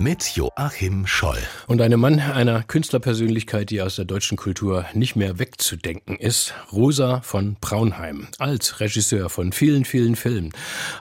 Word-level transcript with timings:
mit 0.00 0.34
Joachim 0.34 1.06
Scholl. 1.06 1.36
Und 1.66 1.82
einem 1.82 2.00
Mann 2.00 2.18
einer 2.20 2.62
Künstlerpersönlichkeit, 2.62 3.68
die 3.68 3.82
aus 3.82 3.96
der 3.96 4.06
deutschen 4.06 4.38
Kultur 4.38 4.86
nicht 4.94 5.14
mehr 5.14 5.38
wegzudenken 5.38 6.16
ist, 6.16 6.54
Rosa 6.72 7.20
von 7.20 7.56
Braunheim. 7.60 8.28
Als 8.38 8.80
Regisseur 8.80 9.28
von 9.28 9.52
vielen, 9.52 9.84
vielen 9.84 10.16
Filmen, 10.16 10.52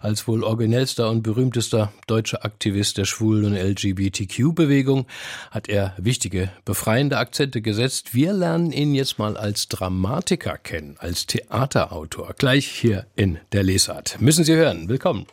als 0.02 0.27
wohl 0.27 0.44
originellster 0.44 1.09
und 1.09 1.23
berühmtester 1.23 1.94
deutscher 2.08 2.44
Aktivist 2.44 2.98
der 2.98 3.05
Schwulen- 3.05 3.46
und 3.46 3.55
LGBTQ-Bewegung, 3.55 5.05
hat 5.50 5.70
er 5.70 5.94
wichtige, 5.98 6.52
befreiende 6.66 7.18
Akzente 7.18 7.62
gesetzt. 7.62 8.13
Wir 8.13 8.34
lernen 8.34 8.73
ihn 8.73 8.94
jetzt 8.94 9.18
mal 9.18 9.38
als 9.38 9.70
Dramatiker 9.70 10.58
kennen, 10.58 10.98
als 11.00 11.26
Theaterautor. 11.26 12.36
Gleich 12.38 12.68
hier 12.68 13.05
in 13.16 13.40
der 13.54 13.63
Lesart. 13.63 14.20
Müssen 14.20 14.44
Sie 14.44 14.55
hören. 14.55 14.90
Willkommen. 14.90 15.26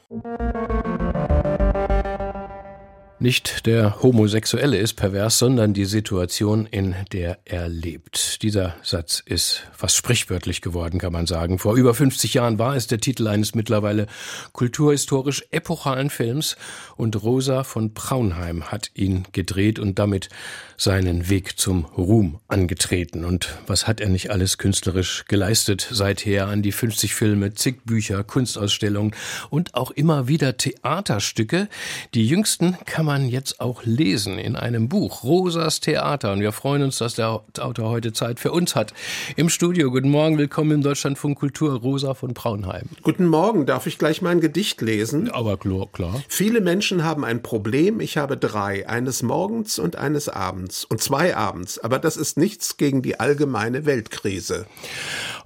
Nicht 3.18 3.64
der 3.64 4.02
Homosexuelle 4.02 4.76
ist 4.76 4.92
pervers, 4.92 5.38
sondern 5.38 5.72
die 5.72 5.86
Situation, 5.86 6.66
in 6.66 6.94
der 7.12 7.38
er 7.46 7.66
lebt. 7.66 8.42
Dieser 8.42 8.76
Satz 8.82 9.22
ist 9.24 9.62
fast 9.72 9.96
sprichwörtlich 9.96 10.60
geworden, 10.60 10.98
kann 10.98 11.14
man 11.14 11.26
sagen. 11.26 11.58
Vor 11.58 11.76
über 11.76 11.94
50 11.94 12.34
Jahren 12.34 12.58
war 12.58 12.76
es 12.76 12.88
der 12.88 13.00
Titel 13.00 13.26
eines 13.26 13.54
mittlerweile 13.54 14.06
kulturhistorisch 14.52 15.46
epochalen 15.50 16.10
Films 16.10 16.58
und 16.96 17.22
Rosa 17.22 17.64
von 17.64 17.94
Braunheim 17.94 18.64
hat 18.64 18.90
ihn 18.92 19.26
gedreht 19.32 19.78
und 19.78 19.98
damit 19.98 20.28
seinen 20.76 21.30
Weg 21.30 21.58
zum 21.58 21.86
Ruhm 21.86 22.38
angetreten. 22.48 23.24
Und 23.24 23.56
was 23.66 23.86
hat 23.86 24.00
er 24.00 24.10
nicht 24.10 24.30
alles 24.30 24.58
künstlerisch 24.58 25.24
geleistet 25.26 25.88
seither 25.90 26.48
an 26.48 26.60
die 26.60 26.72
50 26.72 27.14
Filme, 27.14 27.54
zig 27.54 27.84
Bücher, 27.86 28.24
Kunstausstellungen 28.24 29.14
und 29.48 29.74
auch 29.74 29.90
immer 29.90 30.28
wieder 30.28 30.58
Theaterstücke. 30.58 31.68
Die 32.12 32.26
jüngsten 32.26 32.76
kann 32.84 33.05
man 33.06 33.28
jetzt 33.28 33.60
auch 33.60 33.84
lesen 33.84 34.38
in 34.38 34.56
einem 34.56 34.88
Buch, 34.90 35.24
Rosas 35.24 35.80
Theater. 35.80 36.32
Und 36.32 36.40
wir 36.40 36.52
freuen 36.52 36.82
uns, 36.82 36.98
dass 36.98 37.14
der 37.14 37.40
Autor 37.60 37.88
heute 37.88 38.12
Zeit 38.12 38.38
für 38.38 38.52
uns 38.52 38.74
hat. 38.74 38.92
Im 39.36 39.48
Studio, 39.48 39.90
guten 39.90 40.10
Morgen, 40.10 40.36
willkommen 40.36 40.72
im 40.72 40.82
Deutschlandfunk 40.82 41.38
Kultur, 41.38 41.80
Rosa 41.80 42.12
von 42.12 42.34
Braunheim. 42.34 42.88
Guten 43.02 43.26
Morgen, 43.26 43.64
darf 43.64 43.86
ich 43.86 43.98
gleich 43.98 44.20
mein 44.20 44.40
Gedicht 44.40 44.82
lesen? 44.82 45.30
Aber 45.30 45.56
klar, 45.56 45.86
klar. 45.90 46.22
Viele 46.28 46.60
Menschen 46.60 47.04
haben 47.04 47.24
ein 47.24 47.42
Problem, 47.42 48.00
ich 48.00 48.18
habe 48.18 48.36
drei, 48.36 48.86
eines 48.88 49.22
morgens 49.22 49.78
und 49.78 49.96
eines 49.96 50.28
abends 50.28 50.84
und 50.84 51.00
zwei 51.00 51.36
abends, 51.36 51.78
aber 51.78 51.98
das 51.98 52.16
ist 52.16 52.36
nichts 52.36 52.76
gegen 52.76 53.02
die 53.02 53.20
allgemeine 53.20 53.86
Weltkrise. 53.86 54.66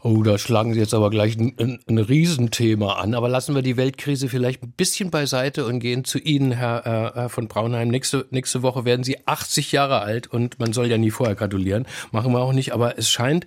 Oh, 0.03 0.23
da 0.23 0.39
schlagen 0.39 0.73
Sie 0.73 0.81
jetzt 0.81 0.95
aber 0.95 1.11
gleich 1.11 1.37
ein, 1.37 1.53
ein, 1.59 1.79
ein 1.87 1.99
Riesenthema 1.99 2.95
an. 2.95 3.15
Aber 3.15 3.29
lassen 3.29 3.55
wir 3.55 3.61
die 3.61 3.77
Weltkrise 3.77 4.31
vielleicht 4.31 4.63
ein 4.63 4.73
bisschen 4.73 5.11
beiseite 5.11 5.67
und 5.67 5.79
gehen 5.81 6.05
zu 6.05 6.19
Ihnen, 6.19 6.53
Herr, 6.53 6.87
äh, 6.87 7.15
Herr 7.15 7.29
von 7.29 7.49
Braunheim. 7.49 7.89
Nächste, 7.89 8.27
nächste 8.31 8.63
Woche 8.63 8.87
werden 8.87 9.05
Sie 9.05 9.19
80 9.27 9.73
Jahre 9.73 10.01
alt 10.01 10.27
und 10.27 10.59
man 10.59 10.73
soll 10.73 10.87
ja 10.87 10.97
nie 10.97 11.11
vorher 11.11 11.37
gratulieren. 11.37 11.87
Machen 12.13 12.33
wir 12.33 12.41
auch 12.41 12.55
nicht. 12.55 12.73
Aber 12.73 12.97
es 12.99 13.11
scheint, 13.11 13.45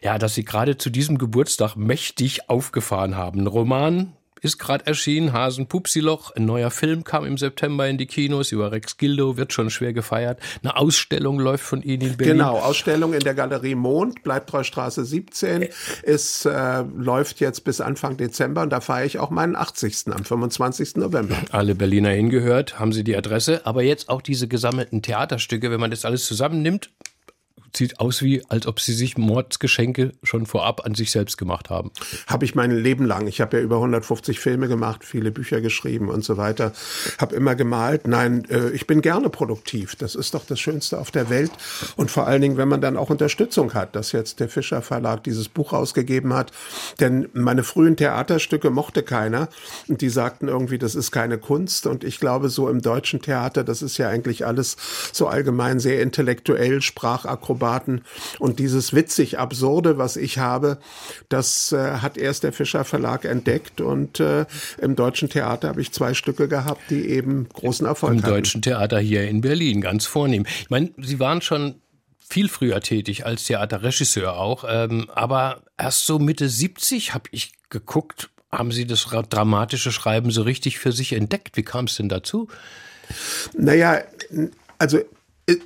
ja, 0.00 0.18
dass 0.18 0.36
Sie 0.36 0.44
gerade 0.44 0.78
zu 0.78 0.90
diesem 0.90 1.18
Geburtstag 1.18 1.74
mächtig 1.74 2.48
aufgefahren 2.48 3.16
haben. 3.16 3.48
Roman, 3.48 4.12
ist 4.42 4.58
gerade 4.58 4.86
erschienen, 4.86 5.32
Hasen 5.32 5.66
Pupsiloch. 5.66 6.32
Ein 6.36 6.44
neuer 6.44 6.70
Film 6.70 7.04
kam 7.04 7.24
im 7.24 7.38
September 7.38 7.88
in 7.88 7.98
die 7.98 8.06
Kinos 8.06 8.52
über 8.52 8.72
Rex 8.72 8.96
Gildo, 8.96 9.36
wird 9.36 9.52
schon 9.52 9.70
schwer 9.70 9.92
gefeiert. 9.92 10.40
Eine 10.62 10.76
Ausstellung 10.76 11.38
läuft 11.38 11.64
von 11.64 11.82
Ihnen 11.82 12.02
in 12.02 12.16
Berlin. 12.16 12.38
Genau, 12.38 12.58
Ausstellung 12.58 13.14
in 13.14 13.20
der 13.20 13.34
Galerie 13.34 13.74
Mond, 13.74 14.22
Bleibtreustraße 14.22 15.04
17. 15.04 15.68
Es 16.02 16.44
äh, 16.44 16.84
läuft 16.96 17.40
jetzt 17.40 17.64
bis 17.64 17.80
Anfang 17.80 18.16
Dezember 18.16 18.62
und 18.62 18.70
da 18.70 18.80
feiere 18.80 19.06
ich 19.06 19.18
auch 19.18 19.30
meinen 19.30 19.56
80. 19.56 20.08
am 20.08 20.24
25. 20.24 20.96
November. 20.96 21.36
Alle 21.50 21.74
Berliner 21.74 22.10
hingehört, 22.10 22.78
haben 22.78 22.92
Sie 22.92 23.04
die 23.04 23.16
Adresse. 23.16 23.62
Aber 23.64 23.82
jetzt 23.82 24.08
auch 24.08 24.22
diese 24.22 24.48
gesammelten 24.48 25.02
Theaterstücke, 25.02 25.70
wenn 25.70 25.80
man 25.80 25.90
das 25.90 26.04
alles 26.04 26.26
zusammennimmt, 26.26 26.90
sieht 27.76 28.00
aus 28.00 28.22
wie, 28.22 28.42
als 28.48 28.66
ob 28.66 28.80
sie 28.80 28.92
sich 28.92 29.18
Mordsgeschenke 29.18 30.12
schon 30.22 30.46
vorab 30.46 30.84
an 30.84 30.94
sich 30.94 31.10
selbst 31.10 31.36
gemacht 31.36 31.70
haben. 31.70 31.90
Habe 32.26 32.44
ich 32.44 32.54
mein 32.54 32.70
Leben 32.70 33.04
lang. 33.04 33.26
Ich 33.26 33.40
habe 33.40 33.58
ja 33.58 33.62
über 33.62 33.76
150 33.76 34.40
Filme 34.40 34.68
gemacht, 34.68 35.04
viele 35.04 35.30
Bücher 35.30 35.60
geschrieben 35.60 36.08
und 36.08 36.24
so 36.24 36.36
weiter. 36.36 36.72
Habe 37.18 37.36
immer 37.36 37.54
gemalt. 37.54 38.06
Nein, 38.06 38.44
äh, 38.50 38.70
ich 38.70 38.86
bin 38.86 39.02
gerne 39.02 39.28
produktiv. 39.28 39.96
Das 39.96 40.14
ist 40.14 40.34
doch 40.34 40.44
das 40.46 40.58
Schönste 40.58 40.98
auf 40.98 41.10
der 41.10 41.30
Welt. 41.30 41.52
Und 41.96 42.10
vor 42.10 42.26
allen 42.26 42.42
Dingen, 42.42 42.56
wenn 42.56 42.68
man 42.68 42.80
dann 42.80 42.96
auch 42.96 43.10
Unterstützung 43.10 43.74
hat, 43.74 43.94
dass 43.94 44.12
jetzt 44.12 44.40
der 44.40 44.48
Fischer 44.48 44.82
Verlag 44.82 45.24
dieses 45.24 45.48
Buch 45.48 45.72
ausgegeben 45.72 46.32
hat. 46.32 46.52
Denn 47.00 47.28
meine 47.32 47.62
frühen 47.62 47.96
Theaterstücke 47.96 48.70
mochte 48.70 49.02
keiner. 49.02 49.48
Und 49.88 50.00
die 50.00 50.08
sagten 50.08 50.48
irgendwie, 50.48 50.78
das 50.78 50.94
ist 50.94 51.10
keine 51.10 51.38
Kunst. 51.38 51.86
Und 51.86 52.04
ich 52.04 52.18
glaube, 52.18 52.48
so 52.48 52.68
im 52.68 52.80
deutschen 52.80 53.20
Theater, 53.20 53.62
das 53.64 53.82
ist 53.82 53.98
ja 53.98 54.08
eigentlich 54.08 54.46
alles 54.46 54.76
so 55.12 55.26
allgemein 55.26 55.80
sehr 55.80 56.02
intellektuell, 56.02 56.80
Sprachakrobat 56.80 57.57
Akrobaten. 57.58 58.02
Und 58.38 58.58
dieses 58.58 58.94
witzig 58.94 59.38
Absurde, 59.38 59.98
was 59.98 60.16
ich 60.16 60.38
habe, 60.38 60.78
das 61.28 61.72
äh, 61.72 61.98
hat 61.98 62.16
erst 62.16 62.44
der 62.44 62.52
Fischer 62.52 62.84
Verlag 62.84 63.24
entdeckt. 63.24 63.80
Und 63.80 64.20
äh, 64.20 64.46
im 64.80 64.96
Deutschen 64.96 65.28
Theater 65.28 65.68
habe 65.68 65.80
ich 65.80 65.92
zwei 65.92 66.14
Stücke 66.14 66.48
gehabt, 66.48 66.82
die 66.90 67.08
eben 67.08 67.48
großen 67.48 67.86
Erfolg 67.86 68.12
Im 68.12 68.18
hatten. 68.22 68.28
Im 68.28 68.36
Deutschen 68.36 68.62
Theater 68.62 68.98
hier 69.00 69.28
in 69.28 69.40
Berlin, 69.40 69.80
ganz 69.80 70.06
vornehm. 70.06 70.46
Ich 70.60 70.70
meine, 70.70 70.90
Sie 70.98 71.20
waren 71.20 71.42
schon 71.42 71.76
viel 72.18 72.48
früher 72.48 72.80
tätig 72.80 73.24
als 73.24 73.44
Theaterregisseur 73.44 74.36
auch, 74.36 74.64
ähm, 74.68 75.08
aber 75.14 75.62
erst 75.78 76.04
so 76.04 76.18
Mitte 76.18 76.48
70 76.48 77.14
habe 77.14 77.24
ich 77.30 77.52
geguckt, 77.70 78.28
haben 78.52 78.70
Sie 78.70 78.86
das 78.86 79.06
dramatische 79.30 79.92
Schreiben 79.92 80.30
so 80.30 80.42
richtig 80.42 80.78
für 80.78 80.92
sich 80.92 81.14
entdeckt? 81.14 81.56
Wie 81.56 81.62
kam 81.62 81.86
es 81.86 81.96
denn 81.96 82.08
dazu? 82.08 82.48
Naja, 83.56 84.02
also 84.78 85.00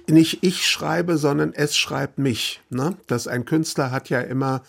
nicht 0.09 0.39
ich 0.43 0.67
schreibe, 0.67 1.19
sondern 1.19 1.53
es 1.55 1.77
schreibt 1.77 2.19
mich. 2.19 2.61
Ne? 2.71 2.97
Dass 3.07 3.27
ein 3.27 3.45
Künstler 3.45 3.91
hat 3.91 4.09
ja 4.11 4.21
immer 4.21 4.63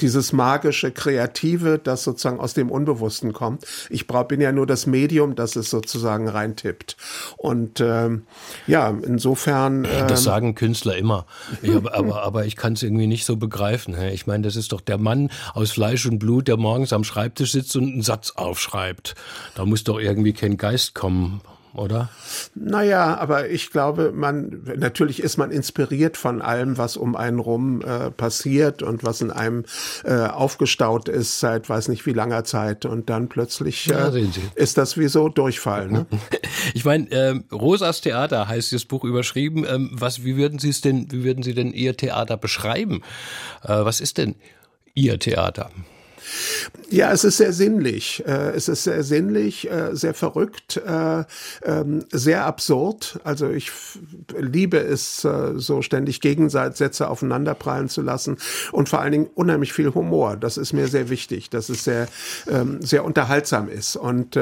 dieses 0.00 0.32
magische, 0.32 0.92
kreative, 0.92 1.78
das 1.82 2.04
sozusagen 2.04 2.38
aus 2.38 2.54
dem 2.54 2.70
Unbewussten 2.70 3.32
kommt. 3.32 3.64
Ich 3.90 4.06
brauch, 4.06 4.24
bin 4.24 4.40
ja 4.40 4.52
nur 4.52 4.66
das 4.66 4.86
Medium, 4.86 5.34
das 5.34 5.56
es 5.56 5.70
sozusagen 5.70 6.28
reintippt. 6.28 6.96
Und 7.36 7.80
ähm, 7.80 8.22
ja, 8.66 8.90
insofern. 8.90 9.84
Ähm, 9.84 10.06
das 10.06 10.22
sagen 10.22 10.54
Künstler 10.54 10.96
immer. 10.96 11.26
Ich, 11.62 11.74
aber, 11.74 11.94
aber, 11.94 12.22
aber 12.22 12.46
ich 12.46 12.54
kann 12.54 12.74
es 12.74 12.82
irgendwie 12.82 13.08
nicht 13.08 13.24
so 13.24 13.36
begreifen. 13.36 13.96
Ich 14.12 14.26
meine, 14.26 14.44
das 14.44 14.54
ist 14.54 14.72
doch 14.72 14.80
der 14.80 14.98
Mann 14.98 15.30
aus 15.54 15.72
Fleisch 15.72 16.06
und 16.06 16.20
Blut, 16.20 16.46
der 16.46 16.56
morgens 16.56 16.92
am 16.92 17.02
Schreibtisch 17.02 17.52
sitzt 17.52 17.74
und 17.74 17.92
einen 17.92 18.02
Satz 18.02 18.32
aufschreibt. 18.36 19.16
Da 19.56 19.64
muss 19.64 19.82
doch 19.82 19.98
irgendwie 19.98 20.32
kein 20.32 20.56
Geist 20.56 20.94
kommen 20.94 21.40
oder? 21.74 22.08
Naja, 22.54 23.16
aber 23.18 23.48
ich 23.48 23.70
glaube, 23.70 24.12
man, 24.12 24.62
natürlich 24.76 25.22
ist 25.22 25.36
man 25.36 25.50
inspiriert 25.50 26.16
von 26.16 26.42
allem, 26.42 26.78
was 26.78 26.96
um 26.96 27.16
einen 27.16 27.38
rum 27.38 27.82
äh, 27.82 28.10
passiert 28.10 28.82
und 28.82 29.04
was 29.04 29.20
in 29.20 29.30
einem 29.30 29.64
äh, 30.04 30.14
aufgestaut 30.14 31.08
ist 31.08 31.40
seit 31.40 31.68
weiß 31.68 31.88
nicht 31.88 32.06
wie 32.06 32.12
langer 32.12 32.44
Zeit 32.44 32.84
und 32.84 33.10
dann 33.10 33.28
plötzlich 33.28 33.88
äh, 33.90 33.92
ja, 33.92 34.12
ist 34.54 34.78
das 34.78 34.96
wie 34.98 35.08
so 35.08 35.28
Durchfall. 35.28 35.88
Ne? 35.88 36.06
Ich 36.74 36.84
meine, 36.84 37.10
ähm, 37.12 37.44
Rosas 37.50 38.00
Theater 38.00 38.48
heißt 38.48 38.72
das 38.72 38.84
Buch 38.84 39.04
überschrieben. 39.04 39.64
Ähm, 39.66 39.90
was, 39.92 40.24
wie 40.24 40.36
würden 40.36 40.58
Sie 40.58 40.68
es 40.68 40.80
denn, 40.80 41.10
wie 41.10 41.24
würden 41.24 41.42
Sie 41.42 41.54
denn 41.54 41.72
Ihr 41.72 41.96
Theater 41.96 42.36
beschreiben? 42.36 43.02
Äh, 43.62 43.84
was 43.84 44.00
ist 44.00 44.18
denn 44.18 44.34
Ihr 44.94 45.18
Theater? 45.18 45.70
Ja, 46.90 47.12
es 47.12 47.24
ist 47.24 47.36
sehr 47.36 47.52
sinnlich. 47.52 48.24
Äh, 48.26 48.50
es 48.50 48.68
ist 48.68 48.84
sehr 48.84 49.02
sinnlich, 49.02 49.70
äh, 49.70 49.94
sehr 49.94 50.14
verrückt, 50.14 50.78
äh, 50.78 51.24
ähm, 51.62 52.04
sehr 52.10 52.46
absurd. 52.46 53.20
Also 53.24 53.50
ich 53.50 53.70
liebe 54.38 54.78
es, 54.78 55.26
so 55.56 55.82
ständig 55.82 56.20
Gegensätze 56.20 57.08
aufeinanderprallen 57.08 57.88
zu 57.88 58.02
lassen 58.02 58.38
und 58.72 58.88
vor 58.88 59.00
allen 59.00 59.12
Dingen 59.12 59.30
unheimlich 59.34 59.72
viel 59.72 59.94
Humor. 59.94 60.36
Das 60.36 60.56
ist 60.56 60.72
mir 60.72 60.88
sehr 60.88 61.10
wichtig, 61.10 61.50
dass 61.50 61.68
es 61.68 61.84
sehr, 61.84 62.08
ähm, 62.48 62.80
sehr 62.80 63.04
unterhaltsam 63.04 63.68
ist. 63.68 63.96
Und 63.96 64.38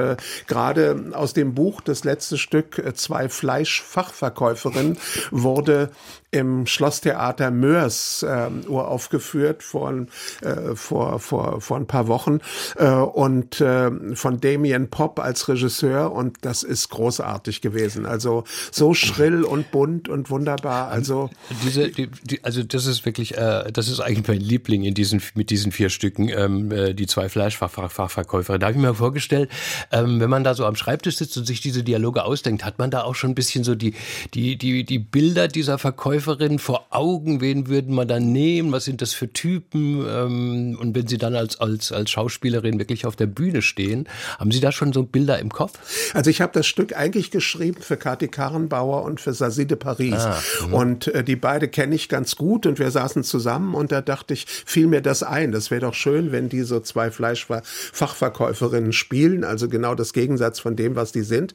gerade 0.47 1.11
aus 1.13 1.33
dem 1.33 1.55
Buch, 1.55 1.81
das 1.81 2.05
letzte 2.05 2.39
Stück, 2.39 2.83
zwei 2.95 3.29
Fleischfachverkäuferinnen, 3.29 4.99
wurde 5.31 5.91
im 6.31 6.67
Schlosstheater 6.67 7.51
Mörs 7.51 8.23
äh, 8.23 8.49
uraufgeführt 8.69 9.63
vor, 9.63 10.07
äh, 10.43 10.75
vor, 10.75 11.19
vor, 11.19 11.61
vor 11.77 11.81
ein 11.81 11.87
paar 11.87 12.09
Wochen 12.09 12.41
äh, 12.77 12.89
und 12.89 13.61
äh, 13.61 13.91
von 14.15 14.41
Damien 14.41 14.89
Pop 14.89 15.21
als 15.21 15.49
Regisseur 15.49 16.13
und 16.13 16.39
das 16.43 16.63
ist 16.63 16.89
großartig 16.89 17.61
gewesen. 17.61 18.07
Also 18.07 18.45
so 18.71 18.95
schrill 18.95 19.45
und 19.45 19.71
bunt 19.71 20.09
und 20.09 20.31
wunderbar. 20.31 20.89
Also 20.89 21.31
diese, 21.65 21.91
die, 21.91 22.09
die, 22.23 22.43
also 22.45 22.63
das 22.63 22.87
ist 22.87 23.05
wirklich, 23.05 23.37
äh, 23.37 23.71
das 23.73 23.89
ist 23.89 24.01
eigentlich 24.01 24.27
mein 24.27 24.41
Liebling 24.41 24.85
in 24.85 24.95
diesen 24.95 25.21
mit 25.35 25.51
diesen 25.51 25.73
vier 25.73 25.91
Stücken, 25.91 26.29
ähm, 26.29 26.71
äh, 26.73 26.95
die 26.95 27.07
zwei 27.07 27.29
Fleischfachverkäufer. 27.29 28.59
Da 28.59 28.67
habe 28.67 28.77
ich 28.77 28.83
mir 28.83 28.95
vorgestellt, 28.95 29.51
ähm, 29.93 30.21
wenn 30.21 30.31
man 30.31 30.45
da 30.45 30.55
so 30.55 30.65
am 30.65 30.77
Schreibtisch 30.77 31.17
sitzt 31.17 31.37
und 31.37 31.47
sich 31.47 31.61
diese 31.61 31.83
Dialoge 31.83 32.25
ausdenkt, 32.25 32.65
hat 32.65 32.79
man 32.79 32.91
da 32.91 33.03
auch 33.03 33.15
schon 33.15 33.31
ein 33.31 33.35
bisschen 33.35 33.65
so 33.65 33.75
die 33.75 33.95
die 34.35 34.57
die 34.57 34.85
die 34.85 34.99
Bilder 34.99 35.49
dieser 35.49 35.79
Verkäufer 35.79 36.07
Verkäuferin 36.07 36.59
vor 36.59 36.87
Augen, 36.91 37.41
wen 37.41 37.69
würden 37.69 37.95
wir 37.95 38.05
dann 38.05 38.33
nehmen, 38.33 38.73
was 38.73 38.85
sind 38.85 39.03
das 39.03 39.13
für 39.13 39.33
Typen? 39.33 40.05
Ähm, 40.09 40.79
und 40.81 40.95
wenn 40.95 41.07
Sie 41.07 41.19
dann 41.19 41.35
als, 41.35 41.56
als, 41.61 41.93
als 41.93 42.11
Schauspielerin 42.11 42.79
wirklich 42.79 43.07
auf 43.07 43.17
der 43.17 43.27
Bühne 43.27 43.63
stehen. 43.63 44.09
Haben 44.39 44.51
Sie 44.51 44.61
da 44.61 44.73
schon 44.73 44.93
so 44.93 45.03
Bilder 45.03 45.39
im 45.39 45.51
Kopf? 45.51 45.79
Also 46.15 46.31
ich 46.31 46.41
habe 46.41 46.53
das 46.53 46.67
Stück 46.67 46.97
eigentlich 46.97 47.31
geschrieben 47.31 47.81
für 47.81 47.97
Kathi 47.97 48.29
Karrenbauer 48.29 49.03
und 49.03 49.21
für 49.21 49.33
Sazi 49.33 49.67
de 49.67 49.77
Paris. 49.77 50.15
Ah, 50.15 50.43
mhm. 50.67 50.75
und 50.75 51.09
äh, 51.09 51.25
die 51.25 51.37
beide 51.37 51.69
kenne 51.69 51.95
ich 51.95 52.09
ganz 52.09 52.37
gut 52.37 52.67
und 52.67 52.79
wir 52.79 52.91
saßen 52.91 53.25
zusammen 53.25 53.75
und 53.75 53.93
da 53.93 54.01
dachte 54.01 54.35
ich, 54.35 54.47
fiel 54.47 54.87
mir 54.87 55.01
das 55.01 55.23
ein. 55.23 55.53
Das 55.53 55.71
wäre 55.71 55.83
doch 55.83 55.95
schön, 55.95 56.33
wenn 56.33 56.49
die 56.49 56.63
so 56.63 56.81
zwei 56.81 57.11
Fleischfachverkäuferinnen 57.11 58.93
spielen, 58.93 59.45
also 59.45 59.69
genau 59.69 59.95
das 59.95 60.13
Gegensatz 60.13 60.59
von 60.59 60.77
dem, 60.77 60.97
was 60.97 61.13
die 61.13 61.23
sind. 61.23 61.55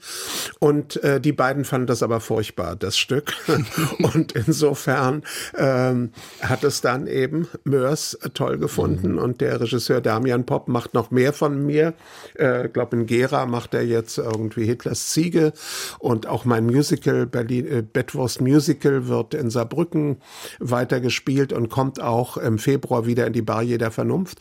Und 0.59 1.03
äh, 1.03 1.19
die 1.19 1.33
beiden 1.33 1.65
fanden 1.65 1.87
das 1.87 2.03
aber 2.03 2.19
furchtbar, 2.19 2.75
das 2.75 2.97
Stück. 2.97 3.33
und 4.13 4.31
insofern 4.33 5.23
ähm, 5.57 6.11
hat 6.41 6.63
es 6.63 6.81
dann 6.81 7.07
eben 7.07 7.47
Mörs 7.63 8.17
toll 8.33 8.57
gefunden 8.57 9.13
mhm. 9.13 9.17
und 9.17 9.41
der 9.41 9.59
Regisseur 9.59 9.90
Damian 9.99 10.45
Popp 10.45 10.67
macht 10.67 10.93
noch 10.93 11.11
mehr 11.11 11.33
von 11.33 11.65
mir. 11.65 11.93
Ich 12.35 12.41
äh, 12.41 12.69
glaube, 12.71 12.95
in 12.95 13.05
Gera 13.07 13.45
macht 13.45 13.73
er 13.73 13.83
jetzt 13.83 14.17
irgendwie 14.17 14.65
Hitlers 14.65 15.09
Ziege 15.09 15.53
und 15.99 16.27
auch 16.27 16.45
mein 16.45 16.65
Musical, 16.65 17.25
Berlin, 17.25 17.67
äh, 17.67 17.81
Bedwurst 17.81 18.41
Musical, 18.41 19.07
wird 19.07 19.33
in 19.33 19.49
Saarbrücken 19.49 20.17
weitergespielt 20.59 21.51
und 21.51 21.69
kommt 21.69 21.99
auch 21.99 22.37
im 22.37 22.59
Februar 22.59 23.05
wieder 23.05 23.27
in 23.27 23.33
die 23.33 23.41
Barriere 23.41 23.79
der 23.79 23.91
Vernunft. 23.91 24.39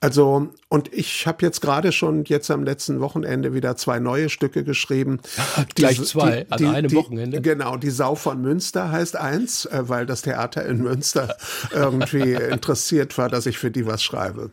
Also, 0.00 0.48
und 0.68 0.92
ich 0.92 1.26
habe 1.26 1.44
jetzt 1.44 1.60
gerade 1.60 1.92
schon 1.92 2.24
jetzt 2.24 2.50
am 2.50 2.64
letzten 2.64 3.00
Wochenende 3.00 3.54
wieder 3.54 3.76
zwei 3.76 3.98
neue 3.98 4.28
Stücke 4.28 4.64
geschrieben. 4.64 5.20
Gleich 5.74 6.02
zwei, 6.04 6.46
die, 6.58 6.66
an 6.66 6.74
einem 6.74 6.88
die, 6.88 6.96
Wochenende? 6.96 7.40
Genau, 7.40 7.76
die 7.76 7.90
Sau 7.90 8.14
von 8.14 8.40
Münster 8.40 8.90
heißt 8.90 9.16
eins, 9.16 9.66
äh, 9.66 9.88
weil 9.88 10.06
das 10.06 10.22
Theater 10.22 10.64
in 10.64 10.78
Münster 10.78 11.36
irgendwie 11.72 12.32
interessiert 12.32 13.16
war, 13.18 13.28
dass 13.28 13.46
ich 13.46 13.58
für 13.58 13.70
die 13.70 13.86
was 13.86 14.02
schreibe. 14.02 14.50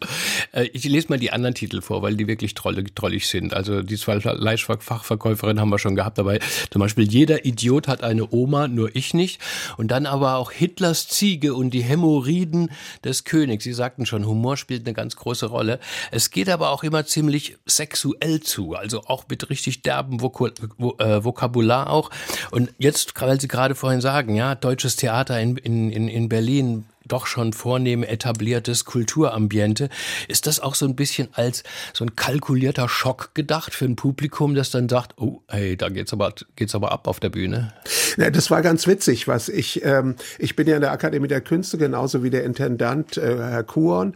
Äh, 0.52 0.66
ich 0.74 0.84
lese 0.86 1.08
mal 1.10 1.20
die 1.20 1.32
anderen 1.32 1.56
Titel 1.56 1.82
vor, 1.82 2.02
weil 2.02 2.16
die 2.16 2.28
wirklich 2.28 2.54
trollig 2.54 3.28
sind. 3.28 3.54
Also 3.54 3.82
die 3.82 3.98
zwei 3.98 4.20
Fleischfachverkäuferinnen 4.20 5.60
haben 5.60 5.70
wir 5.70 5.80
schon 5.80 5.96
gehabt 5.96 6.18
dabei. 6.18 6.40
Zum 6.72 6.80
Beispiel 6.80 7.10
jeder 7.10 7.46
Idiot 7.46 7.88
hat 7.88 8.04
eine 8.04 8.32
Oma, 8.32 8.68
nur 8.68 8.96
ich 8.96 9.14
nicht. 9.14 9.40
Und 9.78 9.90
dann 9.90 10.06
aber 10.06 10.36
auch 10.36 10.52
Hitlers 10.52 11.08
Ziege 11.08 11.54
und 11.54 11.72
die 11.72 11.84
Hämorrhoiden 11.84 12.72
des 13.04 13.24
Königs. 13.24 13.64
Sie 13.64 13.74
sagten 13.74 14.06
schon, 14.06 14.26
Humor 14.26 14.58
spielt 14.58 14.86
eine 14.86 14.94
ganz 14.94 15.16
große 15.16 15.48
Rolle. 15.48 15.80
Es 16.12 16.32
geht 16.32 16.50
aber 16.50 16.70
auch 16.72 16.84
immer 16.84 17.06
ziemlich 17.06 17.58
sexuell 17.66 18.42
zu, 18.42 18.76
also 18.76 19.04
auch 19.06 19.26
mit 19.30 19.50
richtig 19.50 19.82
derben 19.82 20.22
Vokul 20.22 20.54
äh, 21.00 21.24
Vokabular 21.24 21.90
auch. 21.90 22.10
Und 22.52 22.74
jetzt, 22.78 23.20
weil 23.22 23.40
Sie 23.40 23.48
gerade 23.48 23.76
vorhin 23.76 24.02
sagen, 24.02 24.36
ja, 24.36 24.56
deutsches 24.56 24.96
Theater 24.96 25.40
in, 25.40 25.58
in, 25.58 26.08
in 26.08 26.30
Berlin 26.30 26.86
doch 27.07 27.28
schon 27.28 27.54
vornehm 27.54 28.04
etabliertes 28.04 28.86
Kulturambiente. 28.86 29.90
Ist 30.28 30.48
das 30.48 30.60
auch 30.60 30.75
so 30.75 30.86
ein 30.86 30.96
bisschen 30.96 31.30
als 31.34 31.63
so 31.94 32.06
ein 32.06 32.16
kalkulierter 32.16 32.90
Schock 32.90 33.31
gedacht 33.34 33.74
für 33.74 33.86
ein 33.86 33.96
Publikum, 33.96 34.56
das 34.56 34.72
dann 34.72 34.90
sagt, 34.90 35.13
oh, 35.18 35.42
hey, 35.48 35.78
da 35.78 35.90
geht's 35.90 36.13
aber, 36.13 36.34
geht's 36.56 36.75
aber 36.75 36.92
ab 36.92 37.07
auf 37.07 37.19
der 37.19 37.30
Bühne? 37.30 37.74
Ja, 38.18 38.30
das 38.30 38.50
war 38.50 38.62
ganz 38.62 38.88
witzig, 38.88 39.28
was 39.28 39.50
ich, 39.50 39.84
ähm, 39.84 40.16
ich 40.40 40.56
bin 40.56 40.68
ja 40.68 40.75
in 40.75 40.81
der 40.81 40.92
Akademie 40.92 41.28
der 41.28 41.42
Künste, 41.42 41.78
genauso 41.78 42.24
wie 42.24 42.30
der 42.30 42.44
Intendant, 42.44 43.18
äh, 43.18 43.38
Herr 43.38 43.63
Kuhn. 43.63 44.16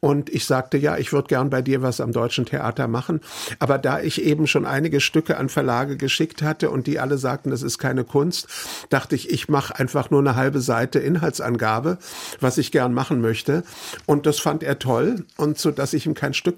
Und 0.00 0.30
ich 0.30 0.44
sagte, 0.44 0.76
ja, 0.78 0.98
ich 0.98 1.12
würde 1.12 1.28
gern 1.28 1.50
bei 1.50 1.62
dir 1.62 1.82
was 1.82 2.00
am 2.00 2.12
Deutschen 2.12 2.44
Theater 2.46 2.88
machen. 2.88 3.20
Aber 3.58 3.78
da 3.78 4.00
ich 4.00 4.22
eben 4.22 4.46
schon 4.46 4.66
einige 4.66 5.00
Stücke 5.00 5.36
an 5.38 5.48
Verlage 5.48 5.96
geschickt 5.96 6.42
hatte 6.42 6.70
und 6.70 6.86
die 6.86 6.98
alle 6.98 7.18
sagten, 7.18 7.50
das 7.50 7.62
ist 7.62 7.78
keine 7.78 8.04
Kunst, 8.04 8.48
dachte 8.90 9.14
ich, 9.14 9.30
ich 9.30 9.48
mache 9.48 9.78
einfach 9.78 10.10
nur 10.10 10.20
eine 10.20 10.36
halbe 10.36 10.60
Seite 10.60 10.98
Inhaltsangabe 10.98 11.98
was 12.40 12.58
ich 12.58 12.72
gern 12.72 12.94
machen 12.94 13.20
möchte. 13.20 13.62
Und 14.06 14.26
das 14.26 14.38
fand 14.38 14.62
er 14.62 14.78
toll. 14.78 15.24
Und 15.36 15.58
so, 15.58 15.70
dass 15.70 15.92
ich 15.92 16.06
ihm 16.06 16.14
kein 16.14 16.34
Stück 16.34 16.56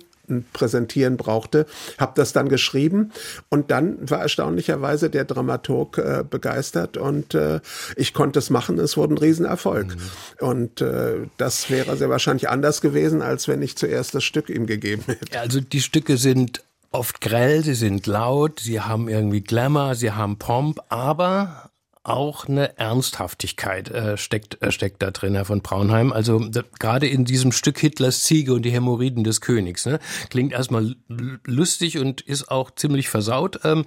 präsentieren 0.52 1.16
brauchte, 1.16 1.66
habe 1.98 2.12
das 2.14 2.32
dann 2.32 2.48
geschrieben 2.48 3.10
und 3.48 3.70
dann 3.70 4.08
war 4.08 4.20
erstaunlicherweise 4.20 5.10
der 5.10 5.24
Dramaturg 5.24 5.98
äh, 5.98 6.24
begeistert 6.28 6.96
und 6.96 7.34
äh, 7.34 7.60
ich 7.96 8.14
konnte 8.14 8.38
es 8.38 8.50
machen. 8.50 8.78
Es 8.78 8.96
wurde 8.96 9.14
ein 9.14 9.18
Riesenerfolg 9.18 9.88
mhm. 9.88 10.46
und 10.46 10.80
äh, 10.80 11.26
das 11.36 11.70
wäre 11.70 11.96
sehr 11.96 12.10
wahrscheinlich 12.10 12.48
anders 12.48 12.80
gewesen, 12.80 13.22
als 13.22 13.48
wenn 13.48 13.62
ich 13.62 13.76
zuerst 13.76 14.14
das 14.14 14.24
Stück 14.24 14.48
ihm 14.48 14.66
gegeben 14.66 15.02
hätte. 15.06 15.40
Also 15.40 15.60
die 15.60 15.80
Stücke 15.80 16.16
sind 16.16 16.62
oft 16.92 17.20
grell, 17.20 17.64
sie 17.64 17.74
sind 17.74 18.06
laut, 18.06 18.60
sie 18.60 18.80
haben 18.80 19.08
irgendwie 19.08 19.40
Glamour, 19.40 19.94
sie 19.94 20.12
haben 20.12 20.38
Pomp, 20.38 20.80
aber 20.88 21.69
auch 22.10 22.46
eine 22.46 22.76
Ernsthaftigkeit 22.78 23.90
äh, 23.90 24.16
steckt, 24.16 24.60
äh, 24.62 24.72
steckt 24.72 25.02
da 25.02 25.10
drin, 25.10 25.34
Herr 25.34 25.44
von 25.44 25.62
Braunheim. 25.62 26.12
Also 26.12 26.40
gerade 26.78 27.06
in 27.06 27.24
diesem 27.24 27.52
Stück 27.52 27.78
Hitlers 27.78 28.24
Ziege 28.24 28.52
und 28.52 28.62
die 28.62 28.70
Hämorrhoiden 28.70 29.24
des 29.24 29.40
Königs. 29.40 29.86
Ne? 29.86 30.00
Klingt 30.28 30.52
erstmal 30.52 30.96
lustig 31.44 31.98
und 31.98 32.20
ist 32.20 32.50
auch 32.50 32.72
ziemlich 32.72 33.08
versaut, 33.08 33.60
ähm, 33.64 33.84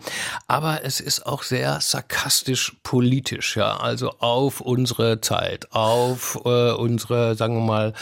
aber 0.48 0.84
es 0.84 1.00
ist 1.00 1.25
auch 1.25 1.44
sehr 1.44 1.80
sarkastisch 1.81 2.78
politisch, 2.84 3.58
ja. 3.58 3.78
Also 3.78 4.12
auf 4.20 4.62
unsere 4.62 5.22
Zeit, 5.22 5.72
auf 5.72 6.40
äh, 6.46 6.72
unsere, 6.72 7.36
sagen 7.36 7.56
wir 7.56 7.66
mal, 7.66 7.94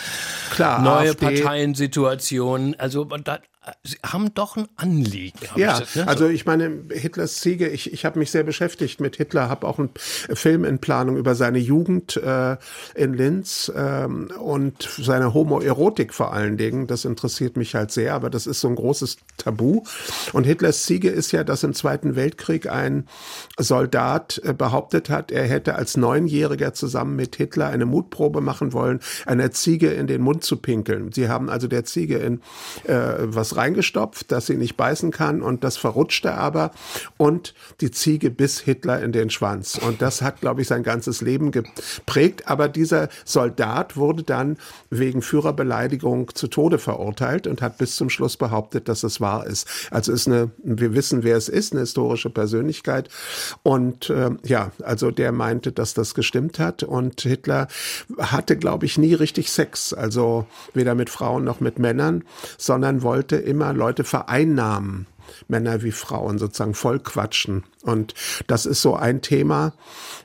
Klar, 0.51 0.81
neue 0.81 1.11
AfD. 1.11 1.25
Parteiensituation. 1.25 2.75
Also 2.77 3.05
da, 3.05 3.39
Sie 3.83 3.97
haben 4.03 4.33
doch 4.33 4.57
ein 4.57 4.67
Anliegen. 4.75 5.37
Ja, 5.55 5.79
das, 5.79 5.95
ne? 5.95 6.07
also 6.07 6.27
ich 6.27 6.47
meine, 6.47 6.81
Hitlers 6.89 7.35
Ziege, 7.35 7.67
ich, 7.67 7.93
ich 7.93 8.05
habe 8.05 8.17
mich 8.17 8.31
sehr 8.31 8.41
beschäftigt 8.41 8.99
mit 8.99 9.17
Hitler, 9.17 9.49
habe 9.49 9.67
auch 9.67 9.77
einen 9.77 9.91
Film 10.33 10.65
in 10.65 10.79
Planung 10.79 11.15
über 11.15 11.35
seine 11.35 11.59
Jugend 11.59 12.17
äh, 12.17 12.57
in 12.95 13.13
Linz 13.13 13.71
ähm, 13.75 14.31
und 14.39 14.89
seine 14.97 15.35
Homoerotik 15.35 16.11
vor 16.11 16.33
allen 16.33 16.57
Dingen. 16.57 16.87
Das 16.87 17.05
interessiert 17.05 17.55
mich 17.55 17.75
halt 17.75 17.91
sehr, 17.91 18.15
aber 18.15 18.31
das 18.31 18.47
ist 18.47 18.61
so 18.61 18.67
ein 18.67 18.75
großes 18.75 19.17
Tabu. 19.37 19.83
Und 20.33 20.45
Hitlers 20.45 20.81
Ziege 20.81 21.11
ist 21.11 21.31
ja, 21.31 21.43
dass 21.43 21.61
im 21.63 21.75
Zweiten 21.75 22.15
Weltkrieg 22.15 22.67
ein 22.67 23.07
Soldat 23.59 24.41
äh, 24.43 24.53
behauptet 24.53 25.11
hat, 25.11 25.31
er 25.31 25.45
hätte 25.45 25.75
als 25.75 25.97
Neunjähriger 25.97 26.73
zusammen 26.73 27.15
mit 27.15 27.35
Hitler 27.35 27.67
eine 27.67 27.85
Mutprobe 27.85 28.41
machen 28.41 28.73
wollen, 28.73 29.01
einer 29.27 29.51
Ziege 29.51 29.91
in 29.91 30.07
den 30.07 30.21
Mund 30.21 30.43
zu 30.43 30.57
pinkeln. 30.57 31.11
Sie 31.11 31.29
haben 31.29 31.47
also 31.47 31.67
der 31.67 31.85
Ziege 31.85 32.17
in 32.17 32.41
äh, 32.85 33.13
was 33.19 33.50
reingestopft, 33.55 34.31
dass 34.31 34.45
sie 34.45 34.57
nicht 34.57 34.77
beißen 34.77 35.11
kann 35.11 35.41
und 35.41 35.63
das 35.63 35.77
verrutschte 35.77 36.33
aber 36.33 36.71
und 37.17 37.53
die 37.79 37.91
Ziege 37.91 38.29
biss 38.29 38.59
Hitler 38.59 39.01
in 39.01 39.11
den 39.11 39.29
Schwanz. 39.29 39.77
Und 39.77 40.01
das 40.01 40.21
hat, 40.21 40.41
glaube 40.41 40.61
ich, 40.61 40.67
sein 40.67 40.83
ganzes 40.83 41.21
Leben 41.21 41.51
geprägt. 41.51 42.47
Aber 42.47 42.67
dieser 42.67 43.09
Soldat 43.25 43.97
wurde 43.97 44.23
dann 44.23 44.57
wegen 44.89 45.21
Führerbeleidigung 45.21 46.33
zu 46.35 46.47
Tode 46.47 46.79
verurteilt 46.79 47.47
und 47.47 47.61
hat 47.61 47.77
bis 47.77 47.95
zum 47.95 48.09
Schluss 48.09 48.37
behauptet, 48.37 48.87
dass 48.87 49.03
es 49.03 49.21
wahr 49.21 49.45
ist. 49.45 49.67
Also 49.91 50.11
ist 50.11 50.27
eine, 50.27 50.51
wir 50.63 50.93
wissen, 50.93 51.23
wer 51.23 51.37
es 51.37 51.49
ist, 51.49 51.73
eine 51.73 51.81
historische 51.81 52.29
Persönlichkeit. 52.29 53.09
Und 53.63 54.09
äh, 54.09 54.31
ja, 54.43 54.71
also 54.83 55.11
der 55.11 55.31
meinte, 55.31 55.71
dass 55.71 55.93
das 55.93 56.13
gestimmt 56.13 56.59
hat. 56.59 56.83
Und 56.83 57.21
Hitler 57.21 57.67
hatte, 58.17 58.57
glaube 58.57 58.85
ich, 58.85 58.97
nie 58.97 59.13
richtig 59.13 59.51
Sex. 59.51 59.93
Also 59.93 60.45
weder 60.73 60.95
mit 60.95 61.09
Frauen 61.09 61.43
noch 61.43 61.59
mit 61.59 61.79
Männern, 61.79 62.23
sondern 62.57 63.01
wollte 63.01 63.40
immer 63.41 63.73
Leute 63.73 64.03
vereinnahmen. 64.03 65.07
Männer 65.47 65.83
wie 65.83 65.91
Frauen 65.91 66.37
sozusagen 66.37 66.73
vollquatschen. 66.73 67.63
Und 67.83 68.13
das 68.47 68.65
ist 68.65 68.81
so 68.81 68.95
ein 68.95 69.21
Thema. 69.21 69.73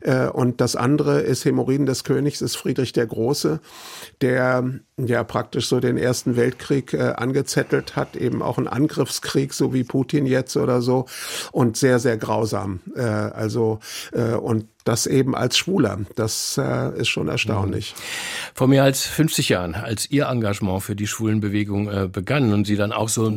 Äh, 0.01 0.29
und 0.29 0.61
das 0.61 0.77
andere 0.77 1.21
ist 1.21 1.45
Hämorrhoiden 1.45 1.87
des 1.87 2.05
Königs, 2.05 2.43
ist 2.43 2.57
Friedrich 2.57 2.93
der 2.93 3.07
Große, 3.07 3.61
der 4.21 4.65
ja 4.99 5.25
praktisch 5.25 5.69
so 5.69 5.81
den 5.81 5.97
Ersten 5.97 6.37
Weltkrieg 6.37 6.93
äh, 6.93 7.15
angezettelt 7.17 7.97
hat, 7.97 8.17
eben 8.17 8.43
auch 8.43 8.59
einen 8.59 8.69
Angriffskrieg, 8.69 9.55
so 9.55 9.73
wie 9.73 9.85
Putin 9.85 10.27
jetzt 10.27 10.57
oder 10.57 10.83
so. 10.83 11.07
Und 11.53 11.77
sehr, 11.77 11.99
sehr 11.99 12.17
grausam. 12.17 12.81
Äh, 12.95 13.03
also, 13.03 13.79
und 14.13 14.67
das 14.85 15.07
eben 15.07 15.35
als 15.35 15.59
Schwuler. 15.59 15.99
Das 16.15 16.59
ist 16.97 17.09
schon 17.09 17.29
erstaunlich. 17.29 17.95
Vor 18.55 18.69
mehr 18.69 18.85
als 18.85 19.03
50 19.03 19.49
Jahren, 19.49 19.75
als 19.75 20.11
Ihr 20.11 20.27
Engagement 20.27 20.83
für 20.83 20.97
die 20.97 21.07
Schwulenbewegung 21.07 21.91
äh, 21.91 22.09
begann 22.09 22.53
und 22.53 22.67
Sie 22.67 22.77
dann 22.77 22.93
auch 22.93 23.09
so 23.09 23.37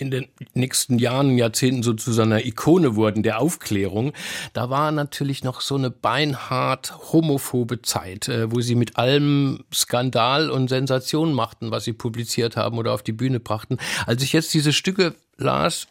in 0.00 0.10
den 0.10 0.28
nächsten 0.54 0.98
Jahren, 0.98 1.36
Jahrzehnten 1.36 1.82
so 1.82 1.92
zu 1.92 2.12
so 2.12 2.22
einer 2.22 2.44
Ikone 2.44 2.96
wurden 2.96 3.22
der 3.22 3.40
Aufklärung, 3.40 4.12
da 4.52 4.70
war 4.70 4.90
natürlich 4.92 5.44
noch 5.44 5.60
so 5.60 5.76
eine 5.76 5.90
beinhart 5.90 7.12
homophobe 7.12 7.82
Zeit, 7.82 8.28
äh, 8.28 8.50
wo 8.50 8.60
sie 8.60 8.74
mit 8.74 8.96
allem 8.96 9.64
Skandal 9.72 10.50
und 10.50 10.68
Sensation 10.68 11.32
machten, 11.32 11.70
was 11.70 11.84
sie 11.84 11.92
publiziert 11.92 12.56
haben 12.56 12.78
oder 12.78 12.92
auf 12.92 13.02
die 13.02 13.12
Bühne 13.12 13.40
brachten. 13.40 13.78
Als 14.06 14.22
ich 14.22 14.32
jetzt 14.32 14.54
diese 14.54 14.72
Stücke 14.72 15.14
las, 15.36 15.86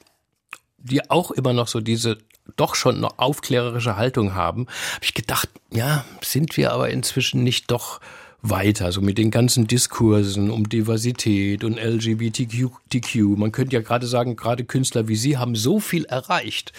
die 0.78 1.10
auch 1.10 1.32
immer 1.32 1.54
noch 1.54 1.68
so 1.68 1.82
diese 1.82 2.18
doch 2.56 2.76
schon 2.76 3.00
noch 3.00 3.18
aufklärerische 3.18 3.96
Haltung 3.96 4.34
haben, 4.34 4.68
habe 4.96 5.06
ich 5.06 5.14
gedacht, 5.14 5.50
ja, 5.72 6.04
sind 6.22 6.58
wir 6.58 6.74
aber 6.74 6.90
inzwischen 6.90 7.44
nicht 7.44 7.70
doch 7.70 8.00
weiter, 8.42 8.92
so 8.92 9.02
mit 9.02 9.18
den 9.18 9.32
ganzen 9.32 9.68
Diskursen 9.68 10.50
um 10.50 10.70
Diversität 10.70 11.64
und 11.64 11.78
LGBTQ. 11.78 13.38
Man 13.38 13.52
könnte 13.52 13.76
ja 13.76 13.82
gerade 13.82 14.08
sagen, 14.08 14.36
gerade 14.36 14.64
Künstler 14.64 15.08
wie 15.08 15.16
Sie 15.16 15.38
haben 15.38 15.56
so 15.56 15.80
viel 15.80 16.06
erreicht, 16.06 16.72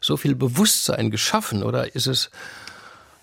so 0.00 0.16
viel 0.16 0.34
Bewusstsein 0.34 1.10
geschaffen, 1.10 1.62
oder 1.62 1.94
ist 1.94 2.06
es 2.06 2.30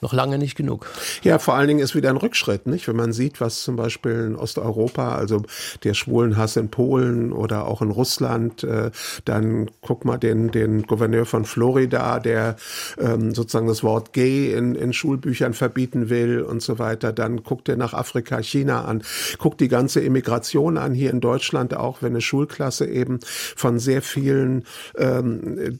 noch 0.01 0.13
lange 0.13 0.39
nicht 0.39 0.55
genug. 0.55 0.87
Ja, 1.21 1.37
vor 1.37 1.53
allen 1.53 1.67
Dingen 1.67 1.79
ist 1.79 1.95
wieder 1.95 2.09
ein 2.09 2.17
Rückschritt, 2.17 2.65
nicht? 2.65 2.87
Wenn 2.87 2.95
man 2.95 3.13
sieht, 3.13 3.39
was 3.39 3.61
zum 3.61 3.75
Beispiel 3.75 4.25
in 4.27 4.35
Osteuropa, 4.35 5.13
also 5.15 5.43
der 5.83 5.93
Schwulenhass 5.93 6.57
in 6.57 6.69
Polen 6.69 7.31
oder 7.31 7.67
auch 7.67 7.83
in 7.83 7.91
Russland, 7.91 8.63
äh, 8.63 8.89
dann 9.25 9.69
guck 9.81 10.03
mal 10.03 10.17
den, 10.17 10.49
den 10.49 10.83
Gouverneur 10.83 11.27
von 11.27 11.45
Florida, 11.45 12.19
der 12.19 12.55
ähm, 12.97 13.35
sozusagen 13.35 13.67
das 13.67 13.83
Wort 13.83 14.11
gay 14.11 14.53
in, 14.53 14.73
in 14.73 14.91
Schulbüchern 14.91 15.53
verbieten 15.53 16.09
will 16.09 16.41
und 16.41 16.63
so 16.63 16.79
weiter. 16.79 17.13
Dann 17.13 17.43
guckt 17.43 17.69
er 17.69 17.77
nach 17.77 17.93
Afrika, 17.93 18.41
China 18.41 18.85
an, 18.85 19.03
guckt 19.37 19.61
die 19.61 19.67
ganze 19.67 19.99
Immigration 19.99 20.79
an, 20.79 20.95
hier 20.95 21.11
in 21.11 21.21
Deutschland 21.21 21.75
auch, 21.75 22.01
wenn 22.01 22.13
eine 22.13 22.21
Schulklasse 22.21 22.87
eben 22.87 23.19
von 23.55 23.77
sehr 23.77 24.01
vielen 24.01 24.65
ähm, 24.97 25.77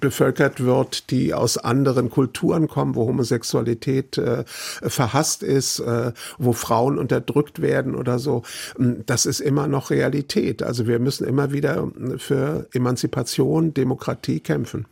bevölkert 0.00 0.64
wird, 0.64 1.10
die 1.10 1.34
aus 1.34 1.58
anderen 1.58 2.08
Kulturen 2.08 2.68
kommen, 2.68 2.94
wo 2.94 3.01
Homosexualität 3.06 4.18
äh, 4.18 4.44
verhasst 4.46 5.42
ist, 5.42 5.80
äh, 5.80 6.12
wo 6.38 6.52
Frauen 6.52 6.98
unterdrückt 6.98 7.62
werden 7.62 7.94
oder 7.94 8.18
so. 8.18 8.42
Ähm, 8.78 9.02
das 9.06 9.26
ist 9.26 9.40
immer 9.40 9.66
noch 9.68 9.90
Realität. 9.90 10.62
Also 10.62 10.86
wir 10.86 10.98
müssen 10.98 11.26
immer 11.26 11.52
wieder 11.52 11.88
für 12.18 12.66
Emanzipation, 12.72 13.74
Demokratie 13.74 14.40
kämpfen. 14.40 14.86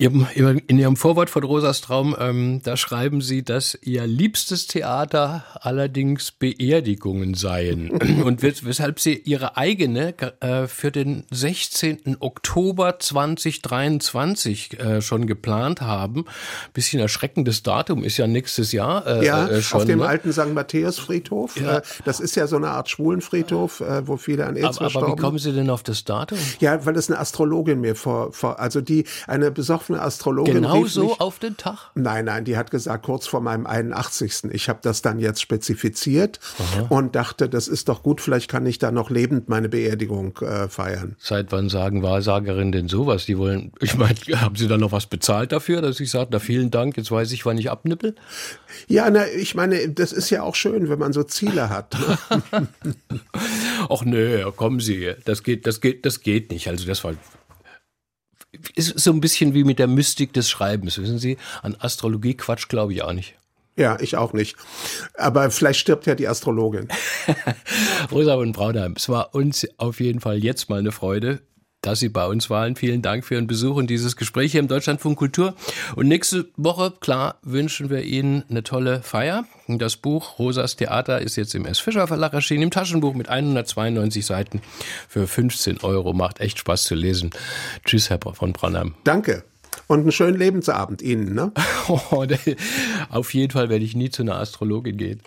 In 0.00 0.78
Ihrem 0.78 0.94
Vorwort 0.94 1.28
von 1.28 1.42
Rosas 1.42 1.80
Traum, 1.80 2.14
ähm, 2.20 2.60
da 2.62 2.76
schreiben 2.76 3.20
Sie, 3.20 3.42
dass 3.42 3.76
Ihr 3.82 4.06
liebstes 4.06 4.68
Theater 4.68 5.42
allerdings 5.54 6.30
Beerdigungen 6.30 7.34
seien. 7.34 7.90
Und 8.22 8.44
weshalb 8.44 9.00
Sie 9.00 9.14
Ihre 9.14 9.56
eigene 9.56 10.14
äh, 10.38 10.68
für 10.68 10.92
den 10.92 11.24
16. 11.32 12.18
Oktober 12.20 13.00
2023 13.00 14.78
äh, 14.78 15.00
schon 15.02 15.26
geplant 15.26 15.80
haben. 15.80 16.26
Bisschen 16.74 17.00
erschreckendes 17.00 17.64
Datum, 17.64 18.04
ist 18.04 18.18
ja 18.18 18.28
nächstes 18.28 18.70
Jahr 18.70 19.04
äh, 19.04 19.26
ja, 19.26 19.48
äh, 19.48 19.62
schon. 19.62 19.80
auf 19.80 19.86
dem 19.86 19.98
ne? 19.98 20.06
alten 20.06 20.32
St. 20.32 20.54
Matthäus-Friedhof. 20.54 21.60
Ja. 21.60 21.78
Äh, 21.78 21.82
das 22.04 22.20
ist 22.20 22.36
ja 22.36 22.46
so 22.46 22.54
eine 22.54 22.68
Art 22.68 22.88
Schwulenfriedhof, 22.88 23.80
äh, 23.80 24.06
wo 24.06 24.16
viele 24.16 24.46
an 24.46 24.54
AIDS 24.54 24.78
aber. 24.78 24.94
Aber 24.94 25.16
wie 25.16 25.20
kommen 25.20 25.38
Sie 25.38 25.52
denn 25.52 25.70
auf 25.70 25.82
das 25.82 26.04
Datum? 26.04 26.38
Ja, 26.60 26.86
weil 26.86 26.96
es 26.96 27.10
eine 27.10 27.18
Astrologin 27.18 27.80
mir 27.80 27.96
vor, 27.96 28.32
vor 28.32 28.60
also 28.60 28.80
die, 28.80 29.02
eine 29.26 29.50
besorgte 29.50 29.87
eine 29.88 30.02
Astrologin. 30.02 30.54
Genau 30.54 30.84
so 30.86 31.08
mich, 31.08 31.20
auf 31.20 31.38
den 31.38 31.56
Tag? 31.56 31.90
Nein, 31.94 32.26
nein, 32.26 32.44
die 32.44 32.56
hat 32.56 32.70
gesagt, 32.70 33.04
kurz 33.04 33.26
vor 33.26 33.40
meinem 33.40 33.66
81. 33.66 34.44
Ich 34.52 34.68
habe 34.68 34.80
das 34.82 35.02
dann 35.02 35.18
jetzt 35.18 35.40
spezifiziert 35.40 36.40
Aha. 36.58 36.86
und 36.88 37.14
dachte, 37.14 37.48
das 37.48 37.68
ist 37.68 37.88
doch 37.88 38.02
gut, 38.02 38.20
vielleicht 38.20 38.50
kann 38.50 38.66
ich 38.66 38.78
da 38.78 38.90
noch 38.90 39.10
lebend 39.10 39.48
meine 39.48 39.68
Beerdigung 39.68 40.36
äh, 40.38 40.68
feiern. 40.68 41.16
Seit 41.18 41.52
wann 41.52 41.68
sagen 41.68 42.02
Wahrsagerinnen 42.02 42.72
denn 42.72 42.88
sowas? 42.88 43.26
Die 43.26 43.38
wollen, 43.38 43.72
ich 43.80 43.96
meine, 43.96 44.16
haben 44.36 44.56
Sie 44.56 44.68
da 44.68 44.76
noch 44.76 44.92
was 44.92 45.06
bezahlt 45.06 45.52
dafür, 45.52 45.82
dass 45.82 46.00
ich 46.00 46.10
sage, 46.10 46.28
na 46.32 46.38
vielen 46.38 46.70
Dank, 46.70 46.96
jetzt 46.96 47.10
weiß 47.10 47.32
ich, 47.32 47.46
wann 47.46 47.58
ich 47.58 47.70
abnippel? 47.70 48.14
Ja, 48.86 49.08
na, 49.10 49.26
ich 49.26 49.54
meine, 49.54 49.88
das 49.88 50.12
ist 50.12 50.30
ja 50.30 50.42
auch 50.42 50.54
schön, 50.54 50.88
wenn 50.88 50.98
man 50.98 51.12
so 51.12 51.22
Ziele 51.22 51.70
hat. 51.70 51.96
Ne? 51.98 52.68
Ach 53.90 54.04
nö, 54.04 54.50
kommen 54.52 54.80
Sie, 54.80 55.14
das 55.24 55.42
geht, 55.42 55.66
das 55.66 55.80
geht, 55.80 56.04
das 56.04 56.20
geht 56.20 56.50
nicht. 56.50 56.68
Also 56.68 56.86
das 56.86 57.04
war 57.04 57.14
ist 58.74 58.98
so 58.98 59.12
ein 59.12 59.20
bisschen 59.20 59.54
wie 59.54 59.64
mit 59.64 59.78
der 59.78 59.86
Mystik 59.86 60.32
des 60.32 60.48
Schreibens, 60.48 60.98
wissen 60.98 61.18
Sie? 61.18 61.36
An 61.62 61.76
Astrologie 61.78 62.34
Quatsch 62.34 62.68
glaube 62.68 62.92
ich 62.92 63.02
auch 63.02 63.12
nicht. 63.12 63.34
Ja, 63.76 63.96
ich 64.00 64.16
auch 64.16 64.32
nicht. 64.32 64.56
Aber 65.14 65.50
vielleicht 65.52 65.78
stirbt 65.78 66.06
ja 66.06 66.16
die 66.16 66.26
Astrologin. 66.26 66.88
Rosa 68.10 68.34
und 68.34 68.52
Braunheim, 68.52 68.94
es 68.96 69.08
war 69.08 69.34
uns 69.36 69.68
auf 69.76 70.00
jeden 70.00 70.20
Fall 70.20 70.42
jetzt 70.42 70.68
mal 70.68 70.80
eine 70.80 70.90
Freude 70.90 71.42
dass 71.82 72.00
Sie 72.00 72.08
bei 72.08 72.26
uns 72.26 72.50
waren. 72.50 72.76
Vielen 72.76 73.02
Dank 73.02 73.24
für 73.24 73.34
Ihren 73.34 73.46
Besuch 73.46 73.76
und 73.76 73.88
dieses 73.88 74.16
Gespräch 74.16 74.52
hier 74.52 74.60
im 74.60 74.68
Deutschlandfunk 74.68 75.18
Kultur. 75.18 75.54
Und 75.96 76.08
nächste 76.08 76.48
Woche, 76.56 76.92
klar, 77.00 77.38
wünschen 77.42 77.90
wir 77.90 78.02
Ihnen 78.02 78.44
eine 78.50 78.62
tolle 78.62 79.02
Feier. 79.02 79.44
Das 79.68 79.96
Buch 79.96 80.38
Rosas 80.38 80.76
Theater 80.76 81.20
ist 81.20 81.36
jetzt 81.36 81.54
im 81.54 81.66
S. 81.66 81.78
Fischer 81.78 82.06
Verlag 82.06 82.32
erschienen, 82.32 82.64
im 82.64 82.70
Taschenbuch 82.70 83.14
mit 83.14 83.28
192 83.28 84.24
Seiten 84.24 84.60
für 85.08 85.26
15 85.26 85.80
Euro. 85.82 86.12
Macht 86.12 86.40
echt 86.40 86.58
Spaß 86.58 86.84
zu 86.84 86.94
lesen. 86.94 87.30
Tschüss, 87.84 88.10
Herr 88.10 88.18
von 88.18 88.52
Brannheim. 88.52 88.94
Danke. 89.04 89.44
Und 89.86 90.00
einen 90.00 90.12
schönen 90.12 90.36
Lebensabend 90.36 91.02
Ihnen, 91.02 91.34
ne? 91.34 91.52
auf 93.10 93.34
jeden 93.34 93.52
Fall 93.52 93.68
werde 93.68 93.84
ich 93.84 93.94
nie 93.94 94.10
zu 94.10 94.22
einer 94.22 94.36
Astrologin 94.36 94.96
gehen. 94.96 95.22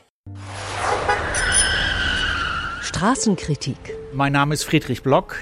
Straßenkritik. 2.83 3.77
Mein 4.13 4.33
Name 4.33 4.53
ist 4.53 4.63
Friedrich 4.63 5.01
Block. 5.01 5.37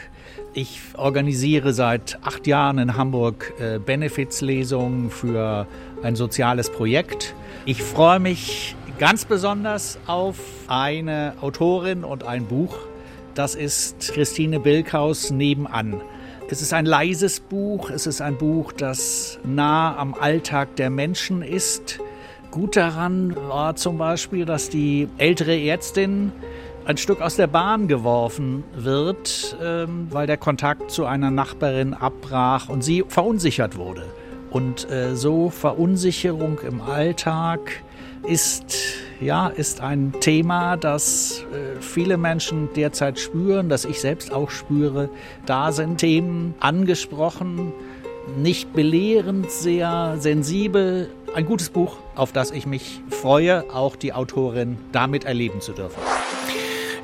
Ich 0.53 0.79
organisiere 0.97 1.73
seit 1.73 2.17
acht 2.23 2.47
Jahren 2.47 2.79
in 2.79 2.97
Hamburg 2.97 3.53
äh, 3.59 3.77
Benefizlesungen 3.77 5.11
für 5.11 5.67
ein 6.01 6.15
soziales 6.15 6.71
Projekt. 6.71 7.35
Ich 7.65 7.83
freue 7.83 8.19
mich 8.19 8.75
ganz 8.97 9.25
besonders 9.25 9.99
auf 10.07 10.37
eine 10.67 11.33
Autorin 11.41 12.03
und 12.03 12.23
ein 12.23 12.45
Buch. 12.45 12.75
Das 13.35 13.53
ist 13.53 14.11
Christine 14.11 14.59
Bilkhaus 14.59 15.29
Nebenan. 15.29 16.01
Es 16.49 16.63
ist 16.63 16.73
ein 16.73 16.87
leises 16.87 17.41
Buch, 17.41 17.91
es 17.91 18.07
ist 18.07 18.19
ein 18.19 18.35
Buch, 18.35 18.71
das 18.71 19.37
nah 19.43 19.95
am 19.95 20.15
Alltag 20.15 20.75
der 20.77 20.89
Menschen 20.89 21.43
ist. 21.43 21.99
Gut 22.49 22.75
daran 22.75 23.35
war 23.35 23.75
zum 23.75 23.99
Beispiel, 23.99 24.45
dass 24.45 24.69
die 24.69 25.07
ältere 25.19 25.61
Ärztin 25.61 26.31
ein 26.89 26.97
Stück 26.97 27.21
aus 27.21 27.35
der 27.35 27.45
Bahn 27.45 27.87
geworfen 27.87 28.63
wird, 28.73 29.55
ähm, 29.63 30.07
weil 30.09 30.25
der 30.25 30.37
Kontakt 30.37 30.89
zu 30.89 31.05
einer 31.05 31.29
Nachbarin 31.29 31.93
abbrach 31.93 32.67
und 32.67 32.83
sie 32.83 33.05
verunsichert 33.07 33.77
wurde. 33.77 34.05
Und 34.49 34.89
äh, 34.89 35.15
so 35.15 35.51
Verunsicherung 35.51 36.57
im 36.67 36.81
Alltag 36.81 37.83
ist 38.27 38.95
ja 39.21 39.49
ist 39.49 39.81
ein 39.81 40.13
Thema, 40.19 40.77
das 40.77 41.45
äh, 41.53 41.79
viele 41.79 42.17
Menschen 42.17 42.69
derzeit 42.75 43.19
spüren, 43.19 43.69
das 43.69 43.85
ich 43.85 44.01
selbst 44.01 44.33
auch 44.33 44.49
spüre. 44.49 45.09
Da 45.45 45.71
sind 45.71 45.99
Themen 45.99 46.55
angesprochen, 46.59 47.71
nicht 48.35 48.73
belehrend, 48.73 49.51
sehr 49.51 50.15
sensibel. 50.17 51.11
Ein 51.35 51.45
gutes 51.45 51.69
Buch, 51.69 51.97
auf 52.15 52.31
das 52.31 52.49
ich 52.49 52.65
mich 52.65 52.99
freue, 53.11 53.71
auch 53.71 53.95
die 53.95 54.11
Autorin 54.11 54.79
damit 54.91 55.25
erleben 55.25 55.61
zu 55.61 55.73
dürfen. 55.73 56.01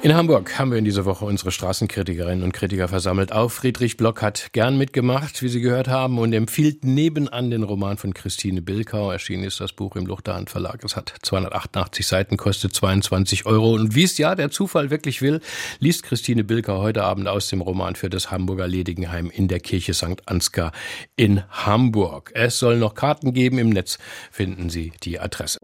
In 0.06 0.14
Hamburg 0.14 0.60
haben 0.60 0.70
wir 0.70 0.78
in 0.78 0.86
dieser 0.86 1.06
Woche 1.06 1.26
unsere 1.26 1.50
Straßenkritikerinnen 1.50 2.44
und 2.44 2.52
Kritiker 2.52 2.88
versammelt. 2.88 3.32
Auch 3.32 3.50
Friedrich 3.50 3.98
Block 3.98 4.22
hat 4.22 4.50
gern 4.54 4.78
mitgemacht, 4.78 5.42
wie 5.42 5.48
Sie 5.48 5.62
gehört 5.62 5.88
haben, 5.88 6.20
und 6.20 6.32
empfiehlt 6.32 6.86
nebenan 6.86 7.50
den 7.50 7.64
Roman 7.64 7.98
von 7.98 8.14
Christine 8.14 8.62
Bilkau. 8.62 9.10
Erschienen 9.10 9.46
ist 9.46 9.60
das 9.60 9.74
Buch 9.74 9.96
im 9.96 10.06
Luchterhand 10.06 10.52
Verlag. 10.52 10.84
Es 10.84 10.96
hat 10.96 11.12
288 11.24 12.06
Seiten, 12.06 12.38
kostet 12.38 12.76
22 12.76 13.48
Euro. 13.48 13.74
Und 13.74 13.96
wie 13.96 14.04
es 14.04 14.20
ja 14.20 14.36
der 14.36 14.52
Zufall 14.52 14.92
wirklich 14.92 15.24
will, 15.24 15.42
liest 15.80 16.04
Christine 16.04 16.44
Bilkau 16.44 16.84
heute 16.84 17.04
Abend 17.04 17.28
aus 17.28 17.50
dem 17.50 17.62
Roman 17.62 17.96
für 17.96 18.12
das 18.12 18.30
Hamburger 18.30 18.68
Ledigenheim 18.68 19.32
in 19.32 19.48
der 19.48 19.60
Kirche 19.60 19.96
St. 19.96 20.22
Ansgar 20.28 20.72
in 21.16 21.42
Hamburg. 21.50 22.30
Es 22.36 22.60
soll 22.60 22.78
noch 22.78 22.94
Karten 22.94 23.34
geben. 23.34 23.58
Im 23.58 23.70
Netz 23.70 23.98
finden 24.30 24.70
Sie 24.70 24.92
die 25.02 25.20
Adresse. 25.20 25.58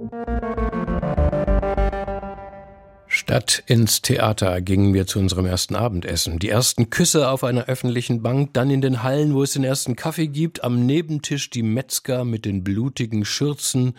Statt 3.32 3.64
ins 3.68 4.02
Theater 4.02 4.60
gingen 4.60 4.94
wir 4.94 5.08
zu 5.08 5.18
unserem 5.18 5.46
ersten 5.46 5.78
Abendessen. 5.78 6.38
Die 6.38 6.50
ersten 6.50 6.90
Küsse 6.90 7.30
auf 7.30 7.46
einer 7.46 7.68
öffentlichen 7.68 8.22
Bank, 8.22 8.50
dann 8.52 8.70
in 8.70 8.82
den 8.82 9.04
Hallen, 9.04 9.34
wo 9.34 9.42
es 9.42 9.54
den 9.54 9.64
ersten 9.64 9.96
Kaffee 9.96 10.28
gibt, 10.28 10.66
am 10.66 10.86
Nebentisch 10.86 11.50
die 11.50 11.64
Metzger 11.64 12.26
mit 12.26 12.44
den 12.44 12.66
blutigen 12.66 13.24
Schürzen, 13.24 13.94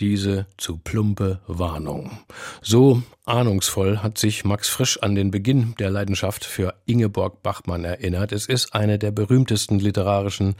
diese 0.00 0.46
zu 0.56 0.78
plumpe 0.78 1.40
Warnung. 1.46 2.20
So 2.62 3.02
ahnungsvoll 3.30 3.98
hat 3.98 4.18
sich 4.18 4.44
Max 4.44 4.68
Frisch 4.68 4.98
an 5.00 5.14
den 5.14 5.30
Beginn 5.30 5.74
der 5.78 5.90
Leidenschaft 5.90 6.44
für 6.44 6.74
Ingeborg 6.86 7.42
Bachmann 7.42 7.84
erinnert. 7.84 8.32
Es 8.32 8.46
ist 8.46 8.74
eine 8.74 8.98
der 8.98 9.12
berühmtesten 9.12 9.78
literarischen 9.78 10.56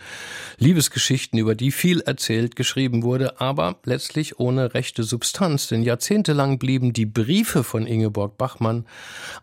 Liebesgeschichten, 0.58 1.38
über 1.38 1.54
die 1.54 1.72
viel 1.72 2.00
erzählt 2.00 2.54
geschrieben 2.54 3.02
wurde, 3.02 3.40
aber 3.40 3.80
letztlich 3.84 4.38
ohne 4.38 4.72
rechte 4.72 5.02
Substanz, 5.02 5.66
denn 5.66 5.82
jahrzehntelang 5.82 6.58
blieben 6.58 6.92
die 6.92 7.06
Briefe 7.06 7.64
von 7.64 7.86
Ingeborg 7.86 8.38
Bachmann 8.38 8.86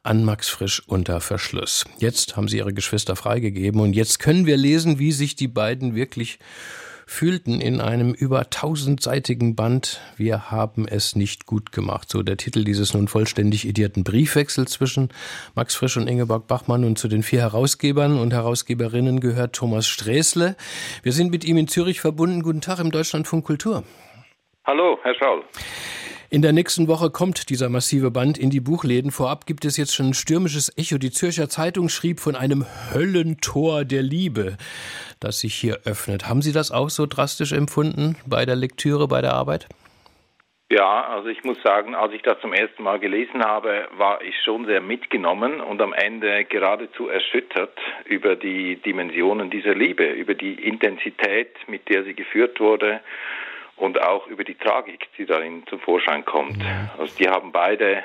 an 0.04 0.24
Max 0.24 0.48
Frisch 0.48 0.82
unter 0.88 1.20
Verschluss. 1.20 1.84
Jetzt 2.00 2.38
haben 2.38 2.48
sie 2.48 2.58
ihre 2.58 2.74
Geschwister 2.74 3.16
freigegeben 3.16 3.82
und 3.82 3.94
jetzt 3.94 4.20
können 4.20 4.46
wir 4.46 4.58
lesen, 4.58 5.00
wie 5.00 5.12
sich 5.12 5.36
die 5.36 5.50
beiden 5.50 5.96
wirklich 5.96 6.40
fühlten 7.08 7.62
in 7.62 7.82
einem 7.82 8.14
über 8.14 8.50
tausendseitigen 8.50 9.56
Band 9.56 10.02
Wir 10.18 10.52
haben 10.52 10.88
es 10.88 11.16
nicht 11.16 11.46
gut 11.46 11.72
gemacht. 11.72 12.10
So 12.12 12.22
der 12.22 12.38
Titel 12.38 12.64
dieses 12.64 12.94
nun 12.94 13.08
vollständig 13.08 13.66
edierten 13.66 14.04
Briefwechsels 14.04 14.74
zwischen 14.74 15.10
Max 15.56 15.74
Frisch 15.74 15.98
und 15.98 16.08
Ingeborg 16.08 16.48
Bachmann 16.48 16.84
und 16.84 17.00
zu 17.00 17.08
den 17.08 17.24
vier 17.24 17.40
Herausgebern 17.40 18.20
und 18.20 18.34
Herausgeberinnen 18.34 19.22
gehört 19.22 19.56
Thomas 19.56 19.88
Sträßle. 19.88 20.56
Wir 21.02 21.12
sind 21.14 21.32
mit 21.32 21.46
ihm 21.46 21.58
in 21.58 21.70
Zürich 21.70 22.02
verbunden. 22.02 22.44
Guten 22.44 22.62
Tag 22.62 22.80
im 22.80 22.92
Deutschlandfunk 22.92 23.46
Kultur. 23.46 23.84
Hallo, 24.66 25.00
Herr 25.02 25.16
Schaul. 25.16 25.44
In 26.30 26.42
der 26.42 26.52
nächsten 26.52 26.90
Woche 26.90 27.10
kommt 27.10 27.50
dieser 27.50 27.70
massive 27.70 28.12
Band 28.12 28.38
in 28.38 28.50
die 28.50 28.60
Buchläden. 28.60 29.12
Vorab 29.12 29.46
gibt 29.46 29.64
es 29.64 29.78
jetzt 29.78 29.96
schon 29.96 30.08
ein 30.08 30.14
stürmisches 30.14 30.78
Echo. 30.78 30.98
Die 30.98 31.12
Zürcher 31.12 31.48
Zeitung 31.48 31.88
schrieb 31.88 32.20
von 32.20 32.36
einem 32.36 32.66
Höllentor 32.94 33.86
der 33.86 34.04
Liebe. 34.04 34.58
Das 35.20 35.40
sich 35.40 35.54
hier 35.54 35.80
öffnet. 35.86 36.28
Haben 36.28 36.42
Sie 36.42 36.54
das 36.54 36.72
auch 36.72 36.90
so 36.90 37.06
drastisch 37.06 37.52
empfunden 37.52 38.16
bei 38.26 38.46
der 38.46 38.56
Lektüre, 38.56 39.08
bei 39.08 39.22
der 39.22 39.34
Arbeit? 39.34 39.68
Ja, 40.70 41.08
also 41.08 41.30
ich 41.30 41.46
muss 41.46 41.62
sagen, 41.64 41.96
als 41.96 42.14
ich 42.14 42.24
das 42.24 42.42
zum 42.42 42.52
ersten 42.52 42.84
Mal 42.84 43.00
gelesen 43.00 43.42
habe, 43.42 43.88
war 43.96 44.22
ich 44.22 44.36
schon 44.44 44.66
sehr 44.66 44.82
mitgenommen 44.82 45.62
und 45.62 45.82
am 45.82 45.94
Ende 45.94 46.44
geradezu 46.44 47.08
erschüttert 47.08 47.78
über 48.04 48.36
die 48.36 48.76
Dimensionen 48.76 49.50
dieser 49.50 49.74
Liebe, 49.74 50.06
über 50.06 50.34
die 50.34 50.56
Intensität, 50.56 51.56
mit 51.68 51.88
der 51.88 52.04
sie 52.04 52.16
geführt 52.16 52.60
wurde 52.60 53.00
und 53.78 54.02
auch 54.02 54.28
über 54.28 54.44
die 54.44 54.56
Tragik, 54.56 55.08
die 55.18 55.26
darin 55.26 55.64
zum 55.68 55.80
Vorschein 55.80 56.26
kommt. 56.26 56.62
Also 56.98 57.16
die 57.18 57.30
haben 57.30 57.54
beide 57.54 58.04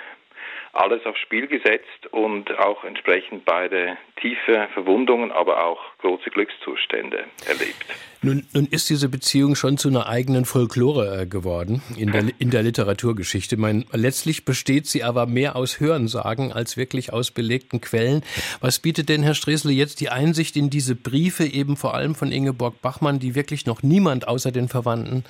alles 0.73 1.05
aufs 1.05 1.21
Spiel 1.21 1.47
gesetzt 1.47 2.07
und 2.11 2.59
auch 2.59 2.83
entsprechend 2.85 3.45
beide 3.45 3.99
tiefe 4.21 4.69
Verwundungen, 4.73 5.31
aber 5.31 5.64
auch 5.64 5.79
große 5.99 6.31
Glückszustände 6.31 7.25
erlebt. 7.47 7.85
Nun, 8.23 8.47
nun 8.55 8.67
ist 8.67 8.88
diese 8.88 9.09
Beziehung 9.09 9.55
schon 9.55 9.76
zu 9.76 9.88
einer 9.88 10.07
eigenen 10.07 10.45
Folklore 10.45 11.23
äh, 11.23 11.26
geworden 11.26 11.83
in 11.97 12.12
der, 12.12 12.25
in 12.38 12.50
der 12.50 12.62
Literaturgeschichte. 12.62 13.57
Mein, 13.57 13.85
letztlich 13.93 14.45
besteht 14.45 14.87
sie 14.87 15.02
aber 15.02 15.26
mehr 15.26 15.57
aus 15.57 15.81
Hörensagen 15.81 16.52
als 16.52 16.76
wirklich 16.76 17.12
aus 17.12 17.33
belegten 17.33 17.81
Quellen. 17.81 18.23
Was 18.61 18.79
bietet 18.79 19.09
denn 19.09 19.23
Herr 19.23 19.35
Stresle 19.35 19.73
jetzt 19.73 20.00
die 20.00 20.09
Einsicht 20.09 20.57
in 20.57 20.71
diese 20.71 20.95
Briefe, 20.95 21.45
eben 21.45 21.76
vor 21.76 21.95
allem 21.95 22.14
von 22.14 22.33
Ingeborg 22.33 22.81
Bachmann, 22.81 23.19
die 23.19 23.35
wirklich 23.35 23.67
noch 23.67 23.83
niemand 23.83 24.26
außer 24.26 24.52
den 24.52 24.69
Verwandten 24.69 25.25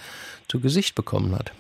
zu 0.47 0.61
Gesicht 0.61 0.95
bekommen 0.95 1.35
hat? 1.35 1.53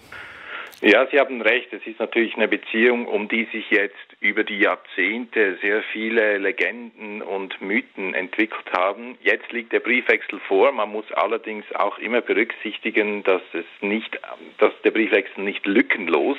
Ja, 0.85 1.07
Sie 1.07 1.21
haben 1.21 1.41
recht. 1.41 1.73
Es 1.73 1.87
ist 1.87 2.01
natürlich 2.01 2.35
eine 2.35 2.49
Beziehung, 2.49 3.07
um 3.07 3.29
die 3.29 3.45
sich 3.53 3.71
jetzt 3.71 3.95
über 4.19 4.43
die 4.43 4.59
Jahrzehnte 4.59 5.57
sehr 5.63 5.81
viele 5.93 6.39
Legenden 6.39 7.23
und 7.23 7.63
Mythen 7.63 8.15
entwickelt 8.15 8.67
haben. 8.77 9.17
Jetzt 9.23 9.53
liegt 9.53 9.73
der 9.73 9.79
Briefwechsel 9.79 10.41
vor. 10.49 10.73
Man 10.73 10.91
muss 10.91 11.05
allerdings 11.13 11.65
auch 11.77 11.99
immer 11.99 12.21
berücksichtigen, 12.21 13.23
dass 13.23 13.43
es 13.53 13.65
nicht, 13.81 14.19
dass 14.59 14.73
der 14.83 14.91
Briefwechsel 14.91 15.45
nicht 15.45 15.65
lückenlos 15.67 16.39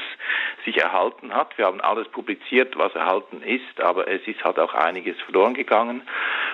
sich 0.66 0.78
erhalten 0.78 1.34
hat. 1.34 1.58
Wir 1.58 1.66
haben 1.66 1.80
alles 1.80 2.10
publiziert, 2.10 2.78
was 2.78 2.94
erhalten 2.96 3.42
ist, 3.44 3.80
aber 3.80 4.10
es 4.10 4.28
ist 4.28 4.44
halt 4.44 4.60
auch 4.60 4.74
einiges 4.74 5.18
verloren 5.22 5.54
gegangen. 5.54 6.02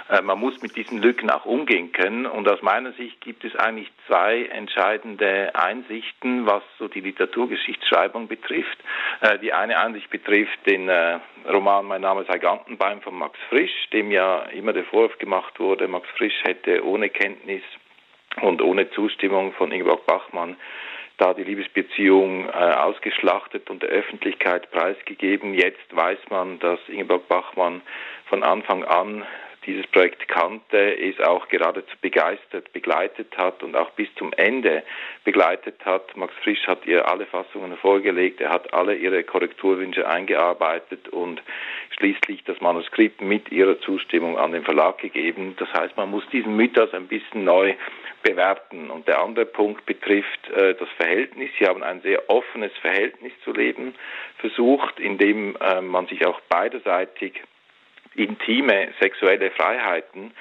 Äh, 0.09 0.21
man 0.21 0.39
muss 0.39 0.61
mit 0.61 0.75
diesen 0.75 1.01
Lücken 1.01 1.29
auch 1.29 1.45
umgehen 1.45 1.91
können. 1.91 2.25
Und 2.25 2.47
aus 2.49 2.61
meiner 2.61 2.91
Sicht 2.93 3.21
gibt 3.21 3.43
es 3.43 3.55
eigentlich 3.55 3.89
zwei 4.07 4.45
entscheidende 4.45 5.53
Einsichten, 5.55 6.45
was 6.45 6.63
so 6.77 6.87
die 6.87 7.01
Literaturgeschichtsschreibung 7.01 8.27
betrifft. 8.27 8.77
Äh, 9.21 9.39
die 9.39 9.53
eine 9.53 9.79
Einsicht 9.79 10.09
betrifft 10.09 10.59
den 10.65 10.89
äh, 10.89 11.19
Roman 11.51 11.85
Mein 11.85 12.01
Name 12.01 12.25
sei 12.25 12.39
Gantenbein 12.39 13.01
von 13.01 13.15
Max 13.15 13.37
Frisch, 13.49 13.89
dem 13.93 14.11
ja 14.11 14.43
immer 14.53 14.73
der 14.73 14.85
Vorwurf 14.85 15.17
gemacht 15.19 15.59
wurde, 15.59 15.87
Max 15.87 16.07
Frisch 16.17 16.43
hätte 16.43 16.85
ohne 16.85 17.09
Kenntnis 17.09 17.63
und 18.41 18.61
ohne 18.61 18.89
Zustimmung 18.91 19.53
von 19.53 19.71
Ingeborg 19.71 20.05
Bachmann 20.05 20.55
da 21.17 21.33
die 21.33 21.43
Liebesbeziehung 21.43 22.47
äh, 22.47 22.51
ausgeschlachtet 22.51 23.69
und 23.69 23.83
der 23.83 23.89
Öffentlichkeit 23.89 24.71
preisgegeben. 24.71 25.53
Jetzt 25.53 25.93
weiß 25.93 26.17
man, 26.29 26.59
dass 26.59 26.79
Ingeborg 26.87 27.27
Bachmann 27.27 27.81
von 28.27 28.41
Anfang 28.41 28.85
an 28.85 29.25
dieses 29.69 29.85
Projekt 29.88 30.27
kannte, 30.27 30.97
es 30.99 31.19
auch 31.19 31.47
geradezu 31.47 31.95
begeistert 32.01 32.73
begleitet 32.73 33.38
hat 33.38 33.61
und 33.61 33.75
auch 33.75 33.91
bis 33.91 34.07
zum 34.15 34.33
Ende 34.33 34.83
begleitet 35.23 35.85
hat. 35.85 36.17
Max 36.17 36.33
Frisch 36.43 36.65
hat 36.67 36.88
ihr 36.88 37.07
alle 37.07 37.27
Fassungen 37.27 37.77
vorgelegt, 37.77 38.41
er 38.41 38.49
hat 38.49 38.73
alle 38.73 38.95
ihre 38.95 39.23
Korrekturwünsche 39.23 40.07
eingearbeitet 40.07 41.09
und 41.09 41.41
schließlich 41.97 42.43
das 42.45 42.59
Manuskript 42.61 43.21
mit 43.21 43.51
ihrer 43.51 43.79
Zustimmung 43.81 44.39
an 44.39 44.53
den 44.53 44.63
Verlag 44.63 44.97
gegeben. 44.97 45.55
Das 45.59 45.71
heißt, 45.71 45.95
man 45.97 46.09
muss 46.09 46.23
diesen 46.31 46.55
Mythos 46.55 46.91
ein 46.93 47.07
bisschen 47.07 47.43
neu 47.43 47.75
bewerten. 48.23 48.89
Und 48.89 49.07
der 49.07 49.21
andere 49.21 49.45
Punkt 49.45 49.85
betrifft 49.85 50.49
äh, 50.49 50.73
das 50.73 50.89
Verhältnis. 50.97 51.51
Sie 51.59 51.67
haben 51.67 51.83
ein 51.83 52.01
sehr 52.01 52.29
offenes 52.29 52.71
Verhältnis 52.81 53.33
zu 53.43 53.51
leben 53.51 53.93
versucht, 54.38 54.99
indem 54.99 55.55
äh, 55.57 55.81
man 55.81 56.07
sich 56.07 56.25
auch 56.25 56.39
beiderseitig 56.49 57.41
intime 58.15 58.89
sexuelle 58.99 59.51
Freiheiten 59.51 60.31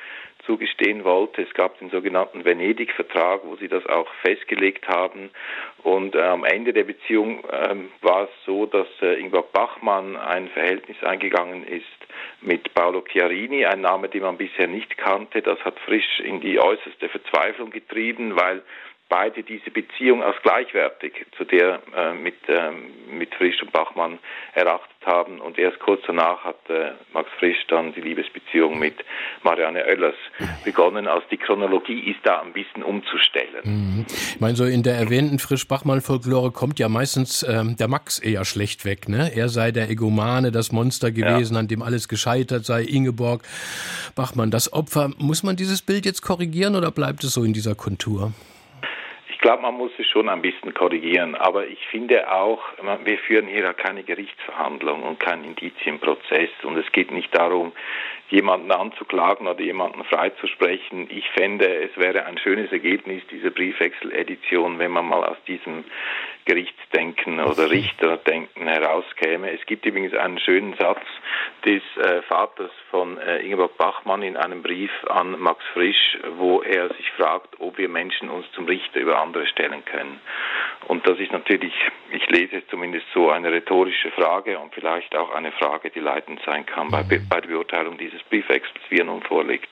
zugestehen 0.48 1.04
wollte. 1.04 1.42
Es 1.42 1.52
gab 1.52 1.78
den 1.78 1.90
sogenannten 1.90 2.45
Venedig-Vertrag, 2.45 3.43
wo 3.45 3.56
sie 3.56 3.69
das 3.69 3.84
auch 3.86 4.08
festgelegt 4.23 4.88
haben. 4.88 5.30
Und 5.82 6.14
äh, 6.14 6.23
am 6.23 6.45
Ende 6.45 6.73
der 6.73 6.84
Beziehung 6.84 7.45
äh, 7.45 7.75
war 8.00 8.25
es 8.25 8.30
so, 8.47 8.64
dass 8.64 8.86
äh, 9.02 9.21
Ingeborg 9.21 9.52
Bachmann 9.52 10.16
ein 10.16 10.49
Verhältnis 10.49 10.97
eingegangen 11.02 11.66
ist 11.66 11.84
mit 12.40 12.73
Paolo 12.73 13.02
Chiarini, 13.02 13.66
ein 13.66 13.82
Name, 13.82 14.08
den 14.08 14.23
man 14.23 14.38
bisher 14.38 14.69
nicht 14.69 14.97
kannte. 14.97 15.43
Das 15.43 15.58
hat 15.64 15.78
frisch 15.80 16.21
in 16.21 16.40
die 16.40 16.58
äußerste 16.58 17.10
Verzweiflung 17.10 17.71
getrieben, 17.71 18.34
weil 18.36 18.62
beide 19.08 19.42
diese 19.42 19.71
Beziehung 19.71 20.23
als 20.23 20.36
gleichwertig 20.42 21.26
zu 21.36 21.44
der 21.44 21.80
äh, 21.97 22.12
mit, 22.12 22.36
äh, 22.49 22.71
mit 23.10 23.34
Frisch 23.34 23.62
und 23.62 23.73
Bachmann 23.73 24.18
erachtet 24.54 24.88
haben. 25.06 25.40
Und 25.40 25.58
erst 25.58 25.78
kurz 25.80 26.02
danach 26.06 26.44
hat 26.44 26.58
äh, 26.68 26.92
Max 27.12 27.30
Frisch 27.38 27.56
dann 27.68 27.94
die 27.94 28.00
Liebesbeziehung 28.00 28.78
mit 28.78 28.94
Marianne 29.42 29.84
Oellers 29.84 30.14
begonnen. 30.64 31.08
Also 31.08 31.26
die 31.30 31.38
Chronologie 31.38 32.10
ist 32.10 32.21
da 32.25 32.42
ein 32.42 32.52
bisschen 32.52 32.82
umzustellen. 32.82 33.62
Mhm. 33.64 34.06
Ich 34.08 34.40
meine, 34.40 34.56
so 34.56 34.64
in 34.64 34.82
der 34.82 34.97
erwähnten 34.97 35.38
Frisch-Bachmann-Folklore 35.38 36.52
kommt 36.52 36.78
ja 36.78 36.88
meistens 36.88 37.42
ähm, 37.42 37.76
der 37.76 37.88
Max 37.88 38.18
eher 38.18 38.44
schlecht 38.44 38.84
weg. 38.84 39.08
Ne? 39.08 39.32
Er 39.34 39.49
sei 39.49 39.71
der 39.71 39.88
Egomane, 39.88 40.52
das 40.52 40.71
Monster 40.71 41.10
gewesen, 41.10 41.54
ja. 41.54 41.60
an 41.60 41.68
dem 41.68 41.82
alles 41.82 42.08
gescheitert 42.08 42.66
sei, 42.66 42.82
Ingeborg 42.82 43.42
Bachmann 44.14 44.50
das 44.50 44.73
Opfer. 44.73 45.10
Muss 45.16 45.42
man 45.42 45.56
dieses 45.56 45.80
Bild 45.80 46.04
jetzt 46.04 46.21
korrigieren 46.21 46.76
oder 46.76 46.90
bleibt 46.90 47.25
es 47.25 47.32
so 47.32 47.42
in 47.44 47.54
dieser 47.54 47.75
Kontur? 47.75 48.32
Ich 49.49 49.50
glaube, 49.50 49.63
man 49.63 49.78
muss 49.78 49.93
es 49.97 50.06
schon 50.06 50.28
ein 50.28 50.43
bisschen 50.43 50.75
korrigieren, 50.75 51.34
aber 51.34 51.67
ich 51.67 51.78
finde 51.87 52.30
auch, 52.30 52.63
wir 53.04 53.17
führen 53.17 53.47
hier 53.47 53.73
keine 53.73 54.02
Gerichtsverhandlung 54.02 55.02
und 55.02 55.21
keinen 55.21 55.45
Indizienprozess 55.45 56.50
und 56.65 56.76
es 56.76 56.93
geht 56.93 57.11
nicht 57.11 57.34
darum, 57.34 57.73
jemanden 58.28 58.71
anzuklagen 58.71 59.47
oder 59.47 59.63
jemanden 59.63 60.04
freizusprechen. 60.04 61.08
Ich 61.08 61.26
fände, 61.30 61.65
es 61.67 61.97
wäre 61.97 62.26
ein 62.26 62.37
schönes 62.37 62.71
Ergebnis 62.73 63.23
dieser 63.30 63.49
Briefwechsel-Edition, 63.49 64.78
wenn 64.78 64.91
man 64.91 65.08
mal 65.08 65.25
aus 65.25 65.43
diesem 65.47 65.84
Gerichtsdenken 66.49 67.41
oder 67.41 67.71
Richterdenken 67.71 68.67
herauskäme. 68.67 69.52
Es 69.52 69.67
gibt 69.67 69.84
übrigens 69.84 70.15
einen 70.15 70.39
schönen 70.39 70.75
Satz 70.78 71.04
des 71.67 71.82
äh, 71.99 72.23
Vaters 72.23 72.71
von 72.91 73.19
äh, 73.19 73.41
Ingeborg 73.41 73.76
Bachmann 73.76 74.23
in 74.23 74.34
einem 74.39 74.63
Brief 74.63 74.91
an 75.11 75.39
Max 75.39 75.63
Frisch, 75.75 76.17
wo 76.39 76.63
er 76.63 76.89
sich 76.95 77.11
fragt, 77.19 77.61
ob 77.61 77.76
wir 77.76 77.91
Menschen 77.91 78.30
uns 78.30 78.50
zum 78.52 78.65
Richter 78.65 78.99
über 78.99 79.21
andere 79.21 79.47
stellen 79.47 79.84
können. 79.84 80.21
Und 80.87 81.06
das 81.06 81.19
ist 81.19 81.32
natürlich, 81.32 81.75
ich 82.13 82.26
lese 82.30 82.56
es 82.56 82.67
zumindest 82.69 83.04
so, 83.13 83.28
eine 83.28 83.52
rhetorische 83.52 84.11
Frage 84.13 84.58
und 84.58 84.75
vielleicht 84.75 85.15
auch 85.15 85.34
eine 85.34 85.52
Frage, 85.52 85.91
die 85.91 86.00
leitend 86.00 86.41
sein 86.47 86.65
kann 86.65 86.89
bei, 86.89 87.02
bei 87.02 87.41
der 87.43 87.49
Beurteilung 87.49 87.99
dieses 87.99 88.23
Briefwechsels, 88.23 88.80
wie 88.89 89.00
er 89.00 89.04
nun 89.04 89.23
vorliegt. 89.23 89.69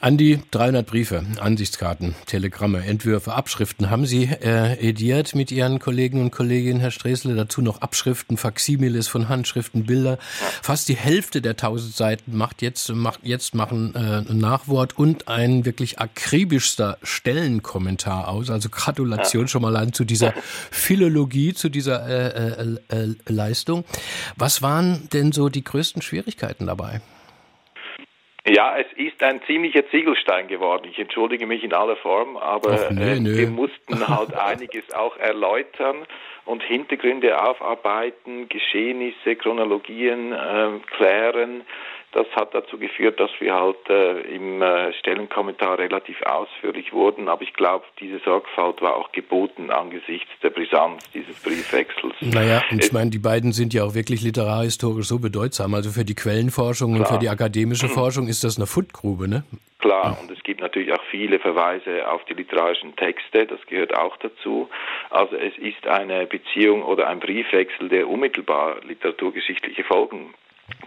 An 0.00 0.18
die 0.18 0.40
300 0.50 0.86
Briefe, 0.86 1.24
Ansichtskarten, 1.40 2.14
Telegramme, 2.26 2.84
Entwürfe, 2.84 3.32
Abschriften 3.32 3.90
haben 3.90 4.06
Sie 4.06 4.24
äh, 4.24 4.74
ediert 4.86 5.34
mit 5.34 5.50
Ihren 5.50 5.78
Kollegen 5.78 6.20
und 6.20 6.30
Kolleginnen, 6.30 6.80
Herr 6.80 6.90
Stresle. 6.90 7.34
Dazu 7.34 7.62
noch 7.62 7.80
Abschriften, 7.80 8.36
Faximiles 8.36 9.08
von 9.08 9.28
Handschriften, 9.28 9.84
Bilder. 9.84 10.18
Fast 10.62 10.88
die 10.88 10.96
Hälfte 10.96 11.40
der 11.40 11.52
1000 11.52 11.94
Seiten 11.94 12.36
macht 12.36 12.60
jetzt, 12.60 12.90
macht 12.90 13.20
jetzt 13.22 13.54
machen 13.54 13.94
äh, 13.94 14.30
ein 14.30 14.38
Nachwort 14.38 14.98
und 14.98 15.28
ein 15.28 15.64
wirklich 15.64 15.98
akribischster 15.98 16.98
Stellenkommentar 17.02 18.28
aus. 18.28 18.50
Also 18.50 18.68
Gratulation 18.68 19.48
schon 19.48 19.62
mal 19.62 19.76
an 19.76 19.92
zu 19.92 20.04
dieser 20.04 20.34
Philologie, 20.70 21.54
zu 21.54 21.68
dieser 21.68 22.06
äh, 22.06 22.62
äh, 22.62 22.76
äh, 22.88 23.14
Leistung. 23.26 23.84
Was 24.36 24.60
waren 24.60 25.08
denn 25.12 25.32
so 25.32 25.48
die 25.48 25.64
größten 25.64 26.02
Schwierigkeiten 26.02 26.66
dabei? 26.66 27.00
Ja, 28.46 28.76
es 28.76 28.86
ist 28.96 29.22
ein 29.22 29.40
ziemlicher 29.46 29.88
Ziegelstein 29.88 30.48
geworden. 30.48 30.86
Ich 30.90 30.98
entschuldige 30.98 31.46
mich 31.46 31.64
in 31.64 31.72
aller 31.72 31.96
Form, 31.96 32.36
aber 32.36 32.72
Ach, 32.72 32.90
nee, 32.90 33.18
nee. 33.18 33.38
wir 33.38 33.48
mussten 33.48 34.06
halt 34.06 34.34
einiges 34.38 34.92
auch 34.92 35.16
erläutern 35.16 36.04
und 36.44 36.62
Hintergründe 36.62 37.42
aufarbeiten, 37.42 38.50
Geschehnisse, 38.50 39.36
Chronologien 39.36 40.32
äh, 40.32 40.68
klären. 40.94 41.62
Das 42.14 42.28
hat 42.36 42.54
dazu 42.54 42.78
geführt, 42.78 43.18
dass 43.18 43.30
wir 43.40 43.52
halt 43.52 43.90
äh, 43.90 44.20
im 44.34 44.62
äh, 44.62 44.92
Stellenkommentar 45.00 45.80
relativ 45.80 46.22
ausführlich 46.22 46.92
wurden. 46.92 47.28
Aber 47.28 47.42
ich 47.42 47.52
glaube, 47.54 47.84
diese 47.98 48.20
Sorgfalt 48.20 48.80
war 48.80 48.94
auch 48.94 49.10
geboten 49.10 49.70
angesichts 49.70 50.30
der 50.40 50.50
Brisanz 50.50 51.10
dieses 51.12 51.42
Briefwechsels. 51.42 52.14
Naja, 52.20 52.62
und 52.70 52.84
ich 52.84 52.92
meine, 52.92 53.10
die 53.10 53.18
beiden 53.18 53.50
sind 53.50 53.74
ja 53.74 53.82
auch 53.82 53.94
wirklich 53.94 54.22
literarhistorisch 54.22 55.06
so 55.06 55.18
bedeutsam. 55.18 55.74
Also 55.74 55.90
für 55.90 56.04
die 56.04 56.14
Quellenforschung 56.14 56.94
Klar. 56.94 57.00
und 57.00 57.12
für 57.12 57.18
die 57.18 57.28
akademische 57.28 57.88
Forschung 57.88 58.28
ist 58.28 58.44
das 58.44 58.58
eine 58.58 58.66
Fundgrube, 58.66 59.26
ne? 59.26 59.42
Klar, 59.80 60.16
und 60.22 60.30
es 60.30 60.42
gibt 60.44 60.60
natürlich 60.60 60.92
auch 60.92 61.02
viele 61.10 61.40
Verweise 61.40 62.08
auf 62.08 62.24
die 62.26 62.34
literarischen 62.34 62.94
Texte, 62.96 63.44
das 63.44 63.58
gehört 63.66 63.94
auch 63.94 64.16
dazu. 64.18 64.70
Also 65.10 65.36
es 65.36 65.58
ist 65.58 65.86
eine 65.86 66.26
Beziehung 66.26 66.84
oder 66.84 67.08
ein 67.08 67.18
Briefwechsel, 67.18 67.90
der 67.90 68.08
unmittelbar 68.08 68.76
literaturgeschichtliche 68.86 69.84
Folgen 69.84 70.32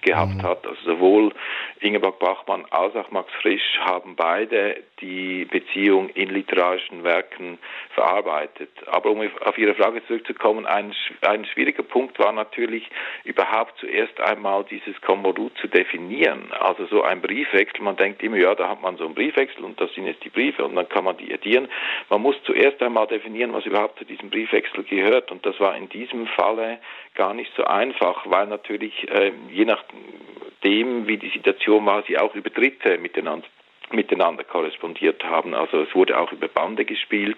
gehabt 0.02 0.36
mhm. 0.36 0.44
hat. 0.44 0.66
Also 0.66 0.82
sowohl 0.86 1.34
Ingeborg 1.80 2.20
Bachmann 2.20 2.66
als 2.72 2.96
auch 2.96 3.12
Max 3.12 3.32
Frisch 3.42 3.80
haben 3.80 4.16
beide 4.16 4.84
die 5.02 5.46
Beziehung 5.46 6.10
in 6.10 6.30
literarischen 6.30 7.04
Werken 7.04 7.60
verarbeitet. 7.94 8.70
Aber 8.88 9.12
um 9.12 9.22
auf 9.46 9.58
Ihre 9.58 9.76
Frage 9.76 10.06
zurückzukommen, 10.08 10.66
ein, 10.66 10.94
ein 11.22 11.46
schwieriger 11.46 11.84
Punkt 11.84 12.18
war 12.20 12.32
natürlich 12.32 12.90
überhaupt 13.24 13.78
zuerst 13.80 14.20
einmal 14.20 14.63
dieses 14.63 15.00
Konvolut 15.02 15.56
zu 15.60 15.68
definieren. 15.68 16.52
Also 16.52 16.86
so 16.88 17.04
ein 17.04 17.22
Briefwechsel, 17.22 17.84
man 17.84 17.98
denkt 17.98 18.24
immer, 18.24 18.38
ja, 18.38 18.56
da 18.56 18.70
hat 18.70 18.82
man 18.82 18.98
so 18.98 19.06
einen 19.06 19.13
Briefwechsel 19.13 19.63
und 19.63 19.80
das 19.80 19.94
sind 19.94 20.08
jetzt 20.08 20.24
die 20.24 20.30
Briefe 20.30 20.66
und 20.66 20.76
dann 20.76 20.90
kann 20.90 21.04
man 21.04 21.18
die 21.18 21.32
edieren. 21.32 21.68
Man 22.10 22.22
muss 22.22 22.36
zuerst 22.44 22.82
einmal 22.82 23.08
definieren, 23.08 23.54
was 23.54 23.66
überhaupt 23.66 24.00
zu 24.00 24.06
diesem 24.06 24.30
Briefwechsel 24.30 24.84
gehört 24.84 25.32
und 25.32 25.46
das 25.46 25.60
war 25.60 25.76
in 25.76 25.90
diesem 25.90 26.26
Falle 26.28 26.80
gar 27.18 27.34
nicht 27.34 27.52
so 27.58 27.66
einfach, 27.66 28.22
weil 28.30 28.48
natürlich 28.48 28.94
äh, 29.10 29.34
je 29.52 29.66
nachdem, 29.66 31.08
wie 31.08 31.18
die 31.18 31.30
Situation 31.30 31.86
war, 31.86 32.04
sie 32.04 32.18
auch 32.18 32.34
über 32.36 32.50
Dritte 32.50 32.98
miteinander 33.00 33.48
miteinander 33.90 34.44
korrespondiert 34.44 35.24
haben. 35.24 35.54
Also 35.54 35.82
es 35.82 35.96
wurde 35.96 36.20
auch 36.20 36.30
über 36.34 36.50
Bande 36.50 36.84
gespielt. 36.84 37.38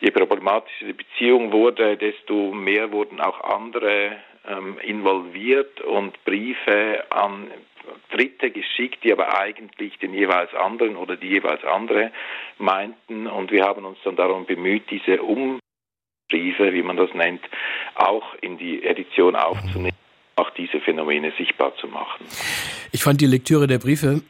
Je 0.00 0.10
problematischer 0.10 0.86
die 0.86 0.92
Beziehung 0.92 1.52
wurde, 1.52 1.96
desto 1.96 2.52
mehr 2.52 2.90
wurden 2.90 3.20
auch 3.20 3.40
andere 3.44 4.16
ähm, 4.48 4.76
involviert 4.82 5.80
und 5.82 6.22
Briefe 6.24 7.04
an 7.10 7.48
Dritte 8.10 8.50
geschickt, 8.50 9.04
die 9.04 9.12
aber 9.12 9.38
eigentlich 9.38 9.98
den 9.98 10.14
jeweils 10.14 10.52
anderen 10.54 10.96
oder 10.96 11.16
die 11.16 11.28
jeweils 11.28 11.64
andere 11.64 12.12
meinten. 12.58 13.26
Und 13.26 13.50
wir 13.52 13.64
haben 13.64 13.84
uns 13.84 13.98
dann 14.04 14.16
darum 14.16 14.46
bemüht, 14.46 14.90
diese 14.90 15.22
Umbriefe, 16.34 16.72
wie 16.72 16.82
man 16.82 16.96
das 16.96 17.12
nennt, 17.14 17.40
auch 17.94 18.34
in 18.40 18.58
die 18.58 18.82
Edition 18.84 19.36
aufzunehmen 19.36 19.96
auch 20.36 20.50
diese 20.50 20.80
Phänomene 20.80 21.32
sichtbar 21.38 21.76
zu 21.76 21.86
machen. 21.86 22.26
Ich 22.90 23.04
fand 23.04 23.20
die 23.20 23.26
Lektüre 23.26 23.68
der 23.68 23.78
Briefe 23.78 24.20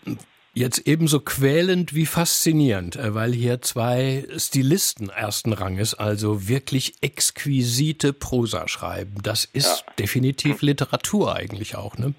jetzt 0.52 0.86
ebenso 0.86 1.20
quälend 1.20 1.94
wie 1.94 2.04
faszinierend, 2.04 2.96
äh, 2.96 3.14
weil 3.14 3.32
hier 3.32 3.62
zwei 3.62 4.26
Stilisten 4.36 5.08
ersten 5.08 5.54
Ranges, 5.54 5.94
also 5.94 6.46
wirklich 6.46 6.96
exquisite 7.00 8.12
Prosa 8.12 8.68
schreiben. 8.68 9.14
Das 9.22 9.46
ist 9.46 9.84
ja. 9.86 9.92
definitiv 9.98 10.60
Literatur 10.60 11.34
eigentlich 11.34 11.74
auch, 11.76 11.96
ne? 11.96 12.12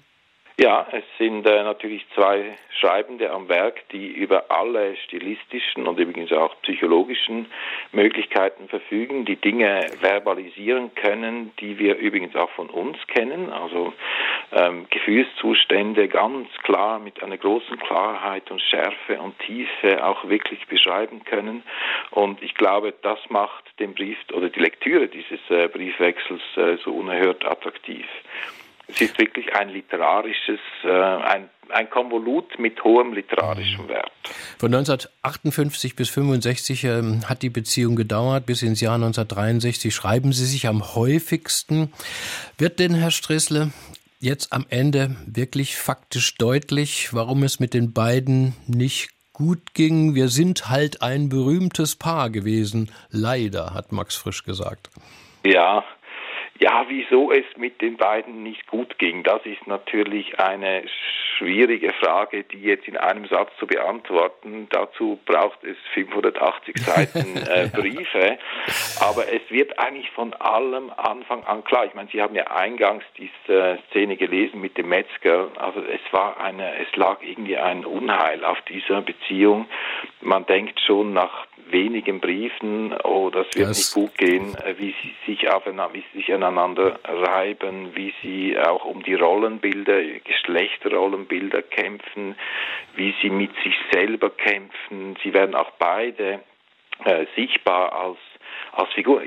Ja, 0.58 0.86
es 0.90 1.04
sind 1.18 1.46
äh, 1.46 1.62
natürlich 1.64 2.06
zwei 2.14 2.56
Schreibende 2.80 3.30
am 3.30 3.46
Werk, 3.50 3.86
die 3.90 4.06
über 4.06 4.50
alle 4.50 4.96
stilistischen 4.96 5.86
und 5.86 5.98
übrigens 5.98 6.32
auch 6.32 6.54
psychologischen 6.62 7.44
Möglichkeiten 7.92 8.66
verfügen, 8.70 9.26
die 9.26 9.36
Dinge 9.36 9.86
verbalisieren 10.00 10.94
können, 10.94 11.52
die 11.60 11.78
wir 11.78 11.96
übrigens 11.96 12.34
auch 12.36 12.48
von 12.52 12.70
uns 12.70 12.96
kennen, 13.06 13.52
also 13.52 13.92
ähm, 14.52 14.86
Gefühlszustände 14.88 16.08
ganz 16.08 16.48
klar 16.62 17.00
mit 17.00 17.22
einer 17.22 17.36
großen 17.36 17.78
Klarheit 17.78 18.50
und 18.50 18.62
Schärfe 18.62 19.20
und 19.20 19.38
Tiefe 19.40 20.02
auch 20.02 20.26
wirklich 20.26 20.66
beschreiben 20.68 21.22
können. 21.26 21.64
Und 22.12 22.42
ich 22.42 22.54
glaube, 22.54 22.94
das 23.02 23.18
macht 23.28 23.64
den 23.78 23.92
Brief 23.92 24.16
oder 24.32 24.48
die 24.48 24.60
Lektüre 24.60 25.08
dieses 25.08 25.40
äh, 25.50 25.68
Briefwechsels 25.68 26.40
äh, 26.56 26.78
so 26.82 26.92
unerhört 26.92 27.44
attraktiv. 27.44 28.06
Es 28.88 29.00
ist 29.00 29.18
wirklich 29.18 29.54
ein 29.54 29.68
literarisches, 29.68 30.60
äh, 30.84 30.88
ein, 30.88 31.50
ein 31.70 31.90
Konvolut 31.90 32.58
mit 32.58 32.82
hohem 32.84 33.12
literarischem 33.12 33.84
mhm. 33.84 33.88
Wert. 33.88 34.12
Von 34.58 34.72
1958 34.72 35.96
bis 35.96 36.08
65 36.10 36.84
ähm, 36.84 37.28
hat 37.28 37.42
die 37.42 37.50
Beziehung 37.50 37.96
gedauert, 37.96 38.46
bis 38.46 38.62
ins 38.62 38.80
Jahr 38.80 38.94
1963 38.94 39.94
schreiben 39.94 40.32
Sie 40.32 40.46
sich 40.46 40.68
am 40.68 40.94
häufigsten. 40.94 41.92
Wird 42.58 42.78
denn, 42.78 42.94
Herr 42.94 43.10
Stressle, 43.10 43.72
jetzt 44.20 44.52
am 44.52 44.66
Ende 44.70 45.16
wirklich 45.26 45.76
faktisch 45.76 46.36
deutlich, 46.36 47.12
warum 47.12 47.42
es 47.42 47.60
mit 47.60 47.74
den 47.74 47.92
beiden 47.92 48.54
nicht 48.66 49.10
gut 49.32 49.74
ging? 49.74 50.14
Wir 50.14 50.28
sind 50.28 50.68
halt 50.68 51.02
ein 51.02 51.28
berühmtes 51.28 51.96
Paar 51.96 52.30
gewesen. 52.30 52.90
Leider, 53.10 53.74
hat 53.74 53.92
Max 53.92 54.16
Frisch 54.16 54.44
gesagt. 54.44 54.90
Ja, 55.44 55.84
ja, 56.58 56.86
wieso 56.88 57.32
es 57.32 57.44
mit 57.56 57.80
den 57.80 57.96
beiden 57.96 58.42
nicht 58.42 58.66
gut 58.66 58.98
ging, 58.98 59.22
das 59.22 59.44
ist 59.44 59.66
natürlich 59.66 60.38
eine 60.38 60.84
schwierige 61.36 61.92
Frage, 61.94 62.44
die 62.44 62.62
jetzt 62.62 62.88
in 62.88 62.96
einem 62.96 63.26
Satz 63.26 63.50
zu 63.58 63.66
beantworten. 63.66 64.68
Dazu 64.70 65.18
braucht 65.26 65.62
es 65.64 65.76
580 65.94 66.78
Seiten 66.78 67.36
äh, 67.48 67.68
Briefe. 67.68 68.38
Aber 69.00 69.30
es 69.32 69.42
wird 69.50 69.78
eigentlich 69.78 70.10
von 70.10 70.32
allem 70.34 70.90
Anfang 70.96 71.44
an 71.44 71.64
klar. 71.64 71.84
Ich 71.86 71.94
meine, 71.94 72.08
Sie 72.10 72.22
haben 72.22 72.34
ja 72.34 72.44
eingangs 72.44 73.04
diese 73.18 73.78
Szene 73.90 74.16
gelesen 74.16 74.60
mit 74.60 74.78
dem 74.78 74.88
Metzger. 74.88 75.48
Also 75.56 75.80
es 75.80 76.00
war 76.12 76.40
eine, 76.40 76.78
es 76.78 76.96
lag 76.96 77.18
irgendwie 77.22 77.56
ein 77.56 77.84
Unheil 77.84 78.44
auf 78.44 78.60
dieser 78.62 79.02
Beziehung. 79.02 79.66
Man 80.20 80.46
denkt 80.46 80.80
schon 80.80 81.12
nach 81.12 81.46
wenigen 81.70 82.20
Briefen, 82.20 82.94
oh, 83.02 83.30
das 83.30 83.46
wird 83.54 83.70
das 83.70 83.78
nicht 83.78 83.94
gut 83.94 84.18
gehen, 84.18 84.54
äh, 84.54 84.74
wie 84.78 84.94
sie 85.02 85.14
sich 85.26 85.50
aufeinander, 85.50 85.94
wie 85.94 86.04
sie 86.12 86.18
sich 86.18 86.32
aneinander 86.46 86.98
reiben, 87.04 87.94
wie 87.94 88.12
sie 88.22 88.58
auch 88.58 88.84
um 88.84 89.02
die 89.02 89.14
Rollenbilder, 89.14 90.02
Geschlechterrollenbilder 90.24 91.62
kämpfen, 91.62 92.36
wie 92.94 93.14
sie 93.20 93.30
mit 93.30 93.50
sich 93.62 93.74
selber 93.92 94.30
kämpfen. 94.30 95.16
Sie 95.22 95.34
werden 95.34 95.54
auch 95.54 95.70
beide 95.78 96.40
äh, 97.04 97.26
sichtbar 97.34 97.92
als 97.92 98.18
als 98.78 98.92
Figur, 98.92 99.22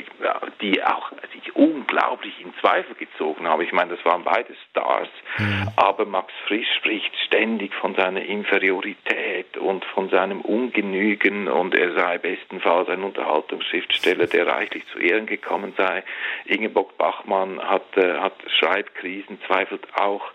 die 0.61 0.83
auch 0.83 1.11
sich 1.33 1.55
unglaublich 1.55 2.33
in 2.41 2.53
Zweifel 2.59 2.95
gezogen 2.95 3.47
haben. 3.47 3.61
Ich 3.61 3.71
meine, 3.71 3.95
das 3.95 4.05
waren 4.05 4.23
beide 4.23 4.53
Stars, 4.69 5.09
mhm. 5.37 5.67
aber 5.75 6.05
Max 6.05 6.31
Frisch 6.47 6.67
spricht 6.77 7.15
ständig 7.25 7.73
von 7.75 7.95
seiner 7.95 8.21
Inferiorität 8.21 9.57
und 9.57 9.85
von 9.85 10.09
seinem 10.09 10.41
Ungenügen 10.41 11.47
und 11.47 11.75
er 11.75 11.93
sei 11.93 12.17
bestenfalls 12.17 12.89
ein 12.89 13.03
Unterhaltungsschriftsteller, 13.03 14.27
der 14.27 14.47
reichlich 14.47 14.85
zu 14.87 14.99
Ehren 14.99 15.25
gekommen 15.25 15.73
sei. 15.77 16.03
Ingeborg 16.45 16.97
Bachmann 16.97 17.59
hat, 17.61 17.97
äh, 17.97 18.19
hat 18.19 18.33
Schreibkrisen, 18.59 19.39
zweifelt 19.47 19.87
auch 19.95 20.31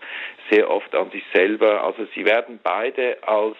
sehr 0.49 0.69
oft 0.69 0.93
an 0.95 1.09
sich 1.11 1.23
selber. 1.33 1.83
Also 1.83 2.05
sie 2.13 2.25
werden 2.25 2.59
beide 2.61 3.17
als 3.27 3.57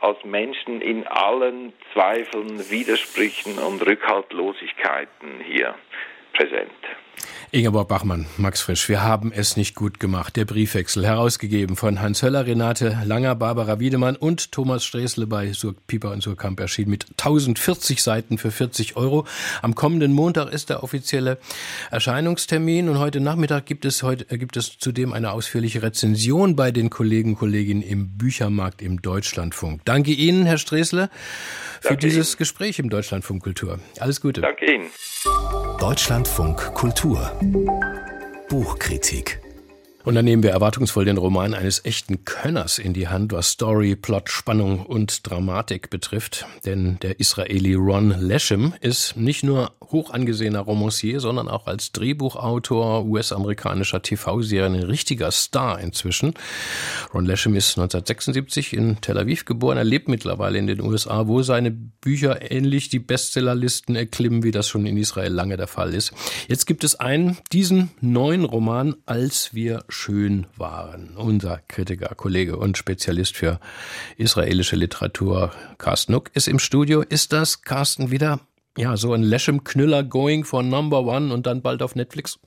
als 0.00 0.22
Menschen 0.24 0.80
in 0.80 1.06
allen 1.06 1.72
Zweifeln, 1.92 2.70
Widersprüchen 2.70 3.58
und 3.58 3.84
Rückhaltlosigkeiten 3.86 5.40
hier 5.44 5.74
präsent. 6.32 6.70
Ingeborg 7.52 7.88
Bachmann, 7.88 8.26
Max 8.36 8.60
Frisch, 8.60 8.88
wir 8.88 9.02
haben 9.02 9.32
es 9.32 9.56
nicht 9.56 9.74
gut 9.74 9.98
gemacht. 9.98 10.36
Der 10.36 10.44
Briefwechsel, 10.44 11.04
herausgegeben 11.04 11.74
von 11.76 12.00
Hans 12.00 12.22
Höller, 12.22 12.46
Renate 12.46 12.98
Langer, 13.04 13.34
Barbara 13.34 13.80
Wiedemann 13.80 14.14
und 14.16 14.52
Thomas 14.52 14.84
Stresle 14.84 15.26
bei 15.26 15.52
Sur 15.52 15.74
Pieper 15.86 16.12
und 16.12 16.22
Surkamp 16.22 16.60
erschien 16.60 16.88
mit 16.88 17.06
1040 17.18 18.02
Seiten 18.02 18.38
für 18.38 18.50
40 18.50 18.96
Euro. 18.96 19.26
Am 19.62 19.74
kommenden 19.74 20.12
Montag 20.12 20.52
ist 20.52 20.70
der 20.70 20.84
offizielle 20.84 21.38
Erscheinungstermin 21.90 22.88
und 22.88 22.98
heute 22.98 23.20
Nachmittag 23.20 23.66
gibt 23.66 23.84
es 23.84 24.02
heute 24.02 24.26
gibt 24.38 24.56
es 24.56 24.78
zudem 24.78 25.12
eine 25.12 25.32
ausführliche 25.32 25.82
Rezension 25.82 26.54
bei 26.54 26.70
den 26.70 26.88
Kollegen 26.90 27.30
und 27.30 27.36
Kolleginnen 27.36 27.82
im 27.82 28.16
Büchermarkt 28.16 28.82
im 28.82 29.02
Deutschlandfunk. 29.02 29.80
Danke 29.84 30.12
Ihnen, 30.12 30.46
Herr 30.46 30.58
Stresle, 30.58 31.10
für 31.80 31.88
Danke 31.88 32.06
dieses 32.06 32.34
Ihnen. 32.34 32.38
Gespräch 32.38 32.78
im 32.78 32.90
Deutschlandfunk 32.90 33.42
Kultur. 33.42 33.80
Alles 33.98 34.20
Gute. 34.20 34.40
Danke 34.40 34.72
Ihnen. 34.72 34.86
Deutschlandfunk 35.80 36.74
Kultur 36.74 37.09
Buchkritik 38.48 39.40
und 40.04 40.14
dann 40.14 40.24
nehmen 40.24 40.42
wir 40.42 40.50
erwartungsvoll 40.50 41.04
den 41.04 41.18
Roman 41.18 41.52
eines 41.54 41.84
echten 41.84 42.24
Könners 42.24 42.78
in 42.78 42.94
die 42.94 43.08
Hand, 43.08 43.32
was 43.32 43.50
Story, 43.50 43.96
Plot, 43.96 44.30
Spannung 44.30 44.86
und 44.86 45.28
Dramatik 45.28 45.90
betrifft. 45.90 46.46
Denn 46.64 46.98
der 47.00 47.20
Israeli 47.20 47.74
Ron 47.74 48.14
Leshem 48.18 48.74
ist 48.80 49.16
nicht 49.16 49.44
nur 49.44 49.72
hoch 49.92 50.10
angesehener 50.10 50.60
Romancier, 50.60 51.20
sondern 51.20 51.48
auch 51.48 51.66
als 51.66 51.92
Drehbuchautor 51.92 53.04
US-amerikanischer 53.04 54.02
TV-Serien 54.02 54.74
ein 54.74 54.82
richtiger 54.82 55.30
Star 55.30 55.80
inzwischen. 55.80 56.34
Ron 57.12 57.26
Leshem 57.26 57.54
ist 57.54 57.78
1976 57.78 58.72
in 58.72 59.00
Tel 59.00 59.18
Aviv 59.18 59.44
geboren. 59.44 59.78
Er 59.78 59.84
lebt 59.84 60.08
mittlerweile 60.08 60.58
in 60.58 60.66
den 60.66 60.80
USA, 60.80 61.26
wo 61.26 61.42
seine 61.42 61.70
Bücher 61.70 62.50
ähnlich 62.50 62.88
die 62.88 62.98
Bestsellerlisten 62.98 63.96
erklimmen, 63.96 64.42
wie 64.42 64.50
das 64.50 64.68
schon 64.68 64.86
in 64.86 64.96
Israel 64.96 65.32
lange 65.32 65.56
der 65.56 65.66
Fall 65.66 65.94
ist. 65.94 66.12
Jetzt 66.48 66.66
gibt 66.66 66.84
es 66.84 66.94
einen, 66.94 67.38
diesen 67.52 67.90
neuen 68.00 68.44
Roman, 68.44 68.96
als 69.06 69.54
wir 69.54 69.84
schön 69.88 70.46
waren. 70.56 71.16
Unser 71.16 71.60
Kritiker, 71.68 72.14
Kollege 72.14 72.56
und 72.56 72.78
Spezialist 72.78 73.36
für 73.36 73.60
israelische 74.16 74.76
Literatur, 74.76 75.52
Carsten 75.78 76.12
Nuck, 76.12 76.30
ist 76.34 76.48
im 76.48 76.58
Studio. 76.58 77.02
Ist 77.02 77.32
das, 77.32 77.62
Carsten, 77.62 78.10
wieder 78.10 78.40
ja, 78.76 78.96
so 78.96 79.12
ein 79.12 79.22
Leshem 79.22 79.64
Knüller 79.64 80.02
going 80.02 80.44
for 80.44 80.62
number 80.62 81.02
one 81.02 81.32
und 81.32 81.46
dann 81.46 81.62
bald 81.62 81.82
auf 81.82 81.94
Netflix? 81.94 82.38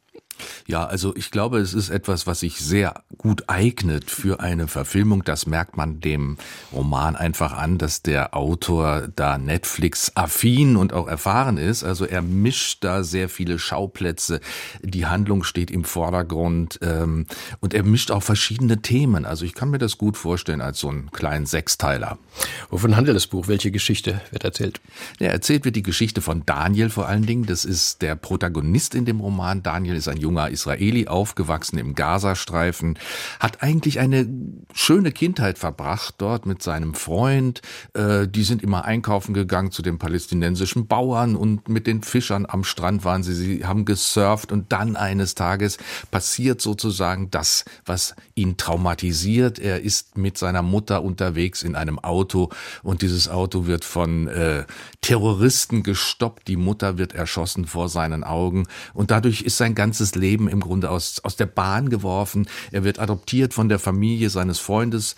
Ja, 0.68 0.86
also 0.86 1.16
ich 1.16 1.32
glaube, 1.32 1.60
es 1.60 1.74
ist 1.74 1.90
etwas, 1.90 2.28
was 2.28 2.42
sich 2.42 2.60
sehr 2.60 3.04
gut 3.18 3.44
eignet 3.48 4.10
für 4.12 4.40
eine 4.40 4.68
Verfilmung. 4.68 5.24
Das 5.24 5.46
merkt 5.46 5.78
man 5.78 6.00
dem 6.00 6.38
Roman 6.72 7.16
einfach 7.16 7.54
an, 7.54 7.78
dass 7.78 8.02
der 8.02 8.36
Autor 8.36 9.08
da 9.16 9.38
Netflix-affin 9.38 10.76
und 10.76 10.94
auch 10.94 11.08
erfahren 11.08 11.58
ist. 11.58 11.84
Also 11.84 12.06
er 12.06 12.22
mischt 12.22 12.84
da 12.84 13.04
sehr 13.04 13.30
viele 13.30 13.60
Schauplätze. 13.60 14.40
Die 14.82 15.06
Handlung 15.06 15.44
steht 15.44 15.72
im 15.72 15.84
Vordergrund 15.84 16.80
ähm, 16.82 17.26
und 17.60 17.74
er 17.74 17.84
mischt 17.84 18.12
auch 18.12 18.24
verschiedene 18.24 18.82
Themen. 18.82 19.26
Also 19.26 19.46
ich 19.46 19.54
kann 19.54 19.70
mir 19.70 19.80
das 19.80 19.98
gut 19.98 20.18
vorstellen 20.18 20.62
als 20.62 20.80
so 20.80 20.90
einen 20.90 21.12
kleinen 21.12 21.46
Sechsteiler. 21.46 22.18
Wovon 22.70 22.96
handelt 22.96 23.16
das 23.16 23.28
Buch? 23.28 23.48
Welche 23.48 23.72
Geschichte 23.72 24.22
wird 24.32 24.44
erzählt? 24.44 24.82
Ja, 25.20 25.28
erzählt 25.30 25.66
wird 25.66 25.76
die 25.76 25.84
Geschichte 25.84 26.22
von 26.22 26.46
Daniel 26.46 26.90
vor 26.90 27.08
allen 27.08 27.26
Dingen. 27.26 27.46
Das 27.46 27.66
ist 27.66 28.02
der 28.02 28.16
Protagonist 28.16 28.96
in 28.96 29.06
dem 29.06 29.20
Roman. 29.20 29.64
Daniel 29.64 29.96
ist 29.96 30.08
ein 30.08 30.18
junger 30.18 30.43
Israeli, 30.50 31.08
aufgewachsen 31.08 31.78
im 31.78 31.96
Gazastreifen, 31.96 32.98
hat 33.40 33.64
eigentlich 33.64 34.00
eine 34.00 34.28
schöne 34.74 35.12
Kindheit 35.12 35.58
verbracht 35.58 36.16
dort 36.18 36.46
mit 36.46 36.62
seinem 36.62 36.94
Freund. 36.94 37.62
Äh, 37.94 38.28
die 38.28 38.44
sind 38.44 38.64
immer 38.64 38.86
einkaufen 38.86 39.34
gegangen 39.34 39.72
zu 39.72 39.82
den 39.82 40.00
palästinensischen 40.00 40.88
Bauern 40.88 41.36
und 41.36 41.70
mit 41.70 41.88
den 41.88 42.02
Fischern 42.02 42.46
am 42.48 42.64
Strand 42.64 43.04
waren 43.04 43.24
sie. 43.24 43.34
Sie 43.34 43.66
haben 43.66 43.86
gesurft 43.86 44.52
und 44.52 44.72
dann 44.72 44.96
eines 44.96 45.36
Tages 45.36 45.78
passiert 46.12 46.62
sozusagen 46.62 47.32
das, 47.32 47.66
was 47.86 48.16
ihn 48.36 48.58
traumatisiert. 48.58 49.60
Er 49.60 49.82
ist 49.82 50.18
mit 50.18 50.38
seiner 50.38 50.62
Mutter 50.62 51.04
unterwegs 51.04 51.64
in 51.64 51.76
einem 51.76 52.00
Auto 52.00 52.50
und 52.84 53.02
dieses 53.02 53.28
Auto 53.28 53.66
wird 53.68 53.86
von 53.86 54.28
äh, 54.28 54.66
Terroristen 55.04 55.84
gestoppt. 55.84 56.48
Die 56.48 56.56
Mutter 56.56 56.98
wird 56.98 57.14
erschossen 57.14 57.68
vor 57.68 57.90
seinen 57.90 58.24
Augen 58.24 58.66
und 58.94 59.12
dadurch 59.12 59.42
ist 59.42 59.58
sein 59.58 59.76
ganzes 59.76 60.16
Leben 60.16 60.48
im 60.48 60.62
Grunde 60.62 60.90
aus, 60.90 61.20
aus 61.24 61.36
der 61.36 61.46
Bahn 61.46 61.90
geworfen. 61.90 62.48
Er 62.72 62.84
wird 62.84 62.98
adoptiert 62.98 63.54
von 63.54 63.70
der 63.70 63.78
Familie 63.78 64.32
seines 64.32 64.60
Freundes 64.60 65.16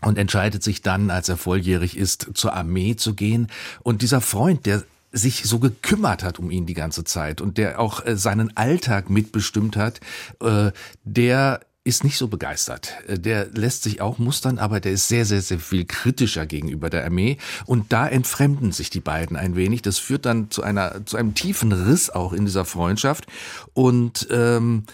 und 0.00 0.16
entscheidet 0.16 0.62
sich 0.62 0.80
dann, 0.80 1.10
als 1.10 1.28
er 1.28 1.36
volljährig 1.36 1.96
ist, 1.96 2.30
zur 2.34 2.54
Armee 2.54 2.96
zu 2.96 3.14
gehen. 3.14 3.48
Und 3.82 4.00
dieser 4.00 4.20
Freund, 4.20 4.64
der 4.64 4.84
sich 5.12 5.42
so 5.44 5.58
gekümmert 5.58 6.22
hat 6.22 6.38
um 6.38 6.50
ihn 6.52 6.66
die 6.66 6.74
ganze 6.74 7.02
Zeit 7.02 7.40
und 7.40 7.58
der 7.58 7.80
auch 7.80 8.06
äh, 8.06 8.16
seinen 8.16 8.56
Alltag 8.56 9.10
mitbestimmt 9.10 9.76
hat, 9.76 10.00
äh, 10.40 10.70
der 11.02 11.60
ist 11.82 12.04
nicht 12.04 12.18
so 12.18 12.28
begeistert. 12.28 12.92
Äh, 13.06 13.18
der 13.18 13.46
lässt 13.46 13.82
sich 13.82 14.00
auch 14.00 14.18
mustern, 14.18 14.58
aber 14.58 14.80
der 14.80 14.92
ist 14.92 15.08
sehr, 15.08 15.24
sehr, 15.24 15.40
sehr 15.40 15.58
viel 15.58 15.84
kritischer 15.86 16.46
gegenüber 16.46 16.90
der 16.90 17.04
Armee. 17.04 17.38
Und 17.64 17.92
da 17.92 18.06
entfremden 18.06 18.72
sich 18.72 18.90
die 18.90 19.00
beiden 19.00 19.36
ein 19.36 19.56
wenig. 19.56 19.82
Das 19.82 19.98
führt 19.98 20.26
dann 20.26 20.50
zu 20.50 20.62
einer, 20.62 21.06
zu 21.06 21.16
einem 21.16 21.34
tiefen 21.34 21.72
Riss 21.72 22.10
auch 22.10 22.32
in 22.32 22.44
dieser 22.44 22.64
Freundschaft. 22.64 23.26
Und 23.72 24.28
ähm, 24.30 24.84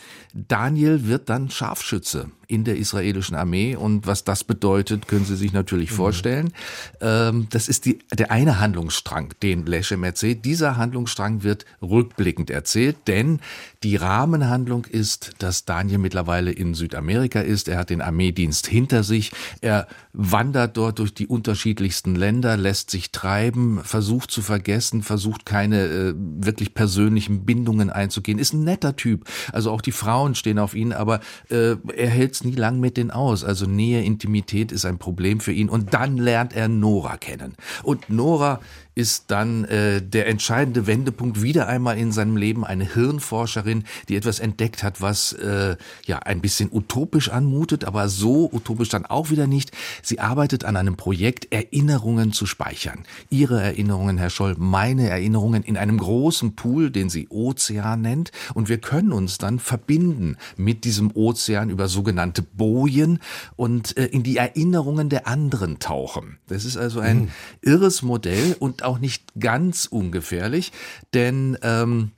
Daniel 0.49 1.07
wird 1.07 1.31
dann 1.31 1.51
Scharfschütze 1.51 2.31
in 2.49 2.64
der 2.64 2.77
israelischen 2.77 3.37
Armee 3.37 3.75
und 3.75 4.07
was 4.07 4.25
das 4.25 4.44
bedeutet, 4.44 5.09
können 5.09 5.25
Sie 5.25 5.37
sich 5.37 5.53
natürlich 5.53 5.90
mhm. 5.90 5.96
vorstellen. 5.96 6.53
Ähm, 7.01 7.49
das 7.51 7.68
ist 7.68 7.87
die, 7.87 7.99
der 8.12 8.31
eine 8.31 8.61
Handlungsstrang, 8.61 9.35
den 9.42 9.66
Leshem 9.66 10.05
erzählt. 10.05 10.44
Dieser 10.44 10.77
Handlungsstrang 10.77 11.42
wird 11.42 11.64
rückblickend 11.83 12.51
erzählt, 12.51 12.96
denn 13.07 13.40
die 13.83 13.96
Rahmenhandlung 13.96 14.85
ist, 14.85 15.33
dass 15.38 15.64
Daniel 15.64 15.99
mittlerweile 15.99 16.53
in 16.53 16.75
Südamerika 16.75 17.40
ist. 17.40 17.68
Er 17.68 17.79
hat 17.79 17.90
den 17.90 18.01
Armeedienst 18.01 18.66
hinter 18.66 19.03
sich. 19.03 19.33
Er 19.61 19.87
wandert 20.12 20.77
dort 20.77 20.99
durch 20.99 21.14
die 21.14 21.27
unterschiedlichsten 21.27 22.14
Länder, 22.14 22.57
lässt 22.57 22.90
sich 22.90 23.12
treiben, 23.12 23.81
versucht 23.85 24.31
zu 24.31 24.42
vergessen, 24.42 25.03
versucht 25.03 25.46
keine 25.46 25.85
äh, 25.85 26.14
wirklich 26.16 26.75
persönlichen 26.75 27.44
Bindungen 27.44 27.90
einzugehen. 27.90 28.38
Ist 28.38 28.55
ein 28.55 28.64
netter 28.64 28.96
Typ. 28.96 29.29
Also 29.53 29.70
auch 29.70 29.81
die 29.81 29.92
Frauen 29.92 30.25
Frauen 30.26 30.34
stehen 30.34 30.58
auf 30.58 30.74
ihn, 30.74 30.92
aber 30.92 31.20
äh, 31.50 31.76
er 31.94 32.10
hält 32.10 32.34
es 32.34 32.44
nie 32.44 32.54
lang 32.54 32.80
mit 32.80 32.96
denen 32.96 33.12
aus. 33.12 33.44
Also 33.44 33.66
Nähe, 33.66 34.02
Intimität 34.02 34.72
ist 34.72 34.84
ein 34.84 34.98
Problem 34.98 35.38
für 35.38 35.52
ihn. 35.52 35.68
Und 35.68 35.94
dann 35.94 36.16
lernt 36.16 36.52
er 36.54 36.68
Nora 36.68 37.16
kennen. 37.16 37.54
Und 37.84 38.10
Nora 38.10 38.60
ist 38.96 39.24
dann 39.30 39.64
äh, 39.66 40.00
der 40.00 40.26
entscheidende 40.26 40.86
Wendepunkt 40.86 41.42
wieder 41.42 41.68
einmal 41.68 41.98
in 41.98 42.12
seinem 42.12 42.36
Leben 42.38 42.64
eine 42.64 42.92
Hirnforscherin, 42.94 43.84
die 44.08 44.16
etwas 44.16 44.40
entdeckt 44.40 44.82
hat, 44.82 45.02
was 45.02 45.34
äh, 45.34 45.76
ja 46.06 46.20
ein 46.20 46.40
bisschen 46.40 46.70
utopisch 46.72 47.28
anmutet, 47.28 47.84
aber 47.84 48.08
so 48.08 48.50
utopisch 48.50 48.88
dann 48.88 49.04
auch 49.04 49.28
wieder 49.30 49.46
nicht. 49.46 49.70
Sie 50.02 50.18
arbeitet 50.18 50.64
an 50.64 50.76
einem 50.76 50.96
Projekt, 50.96 51.52
Erinnerungen 51.52 52.32
zu 52.32 52.46
speichern. 52.46 53.04
Ihre 53.28 53.60
Erinnerungen, 53.60 54.16
Herr 54.16 54.30
Scholl, 54.30 54.56
meine 54.58 55.10
Erinnerungen 55.10 55.62
in 55.62 55.76
einem 55.76 55.98
großen 55.98 56.56
Pool, 56.56 56.90
den 56.90 57.10
sie 57.10 57.28
Ozean 57.28 58.00
nennt, 58.00 58.32
und 58.54 58.70
wir 58.70 58.78
können 58.78 59.12
uns 59.12 59.36
dann 59.36 59.58
verbinden 59.58 60.15
mit 60.57 60.85
diesem 60.85 61.11
Ozean 61.14 61.70
über 61.70 61.88
sogenannte 61.88 62.42
Bojen 62.42 63.20
und 63.57 63.96
äh, 63.96 64.07
in 64.07 64.22
die 64.22 64.37
Erinnerungen 64.37 65.09
der 65.09 65.26
anderen 65.26 65.79
tauchen. 65.79 66.38
Das 66.48 66.64
ist 66.64 66.76
also 66.76 67.00
ein 67.00 67.18
mhm. 67.18 67.29
irres 67.62 68.02
Modell 68.02 68.57
und 68.59 68.83
auch 68.83 68.98
nicht 68.98 69.24
ganz 69.38 69.87
ungefährlich, 69.87 70.72
denn 71.14 71.59
ähm, 71.62 72.12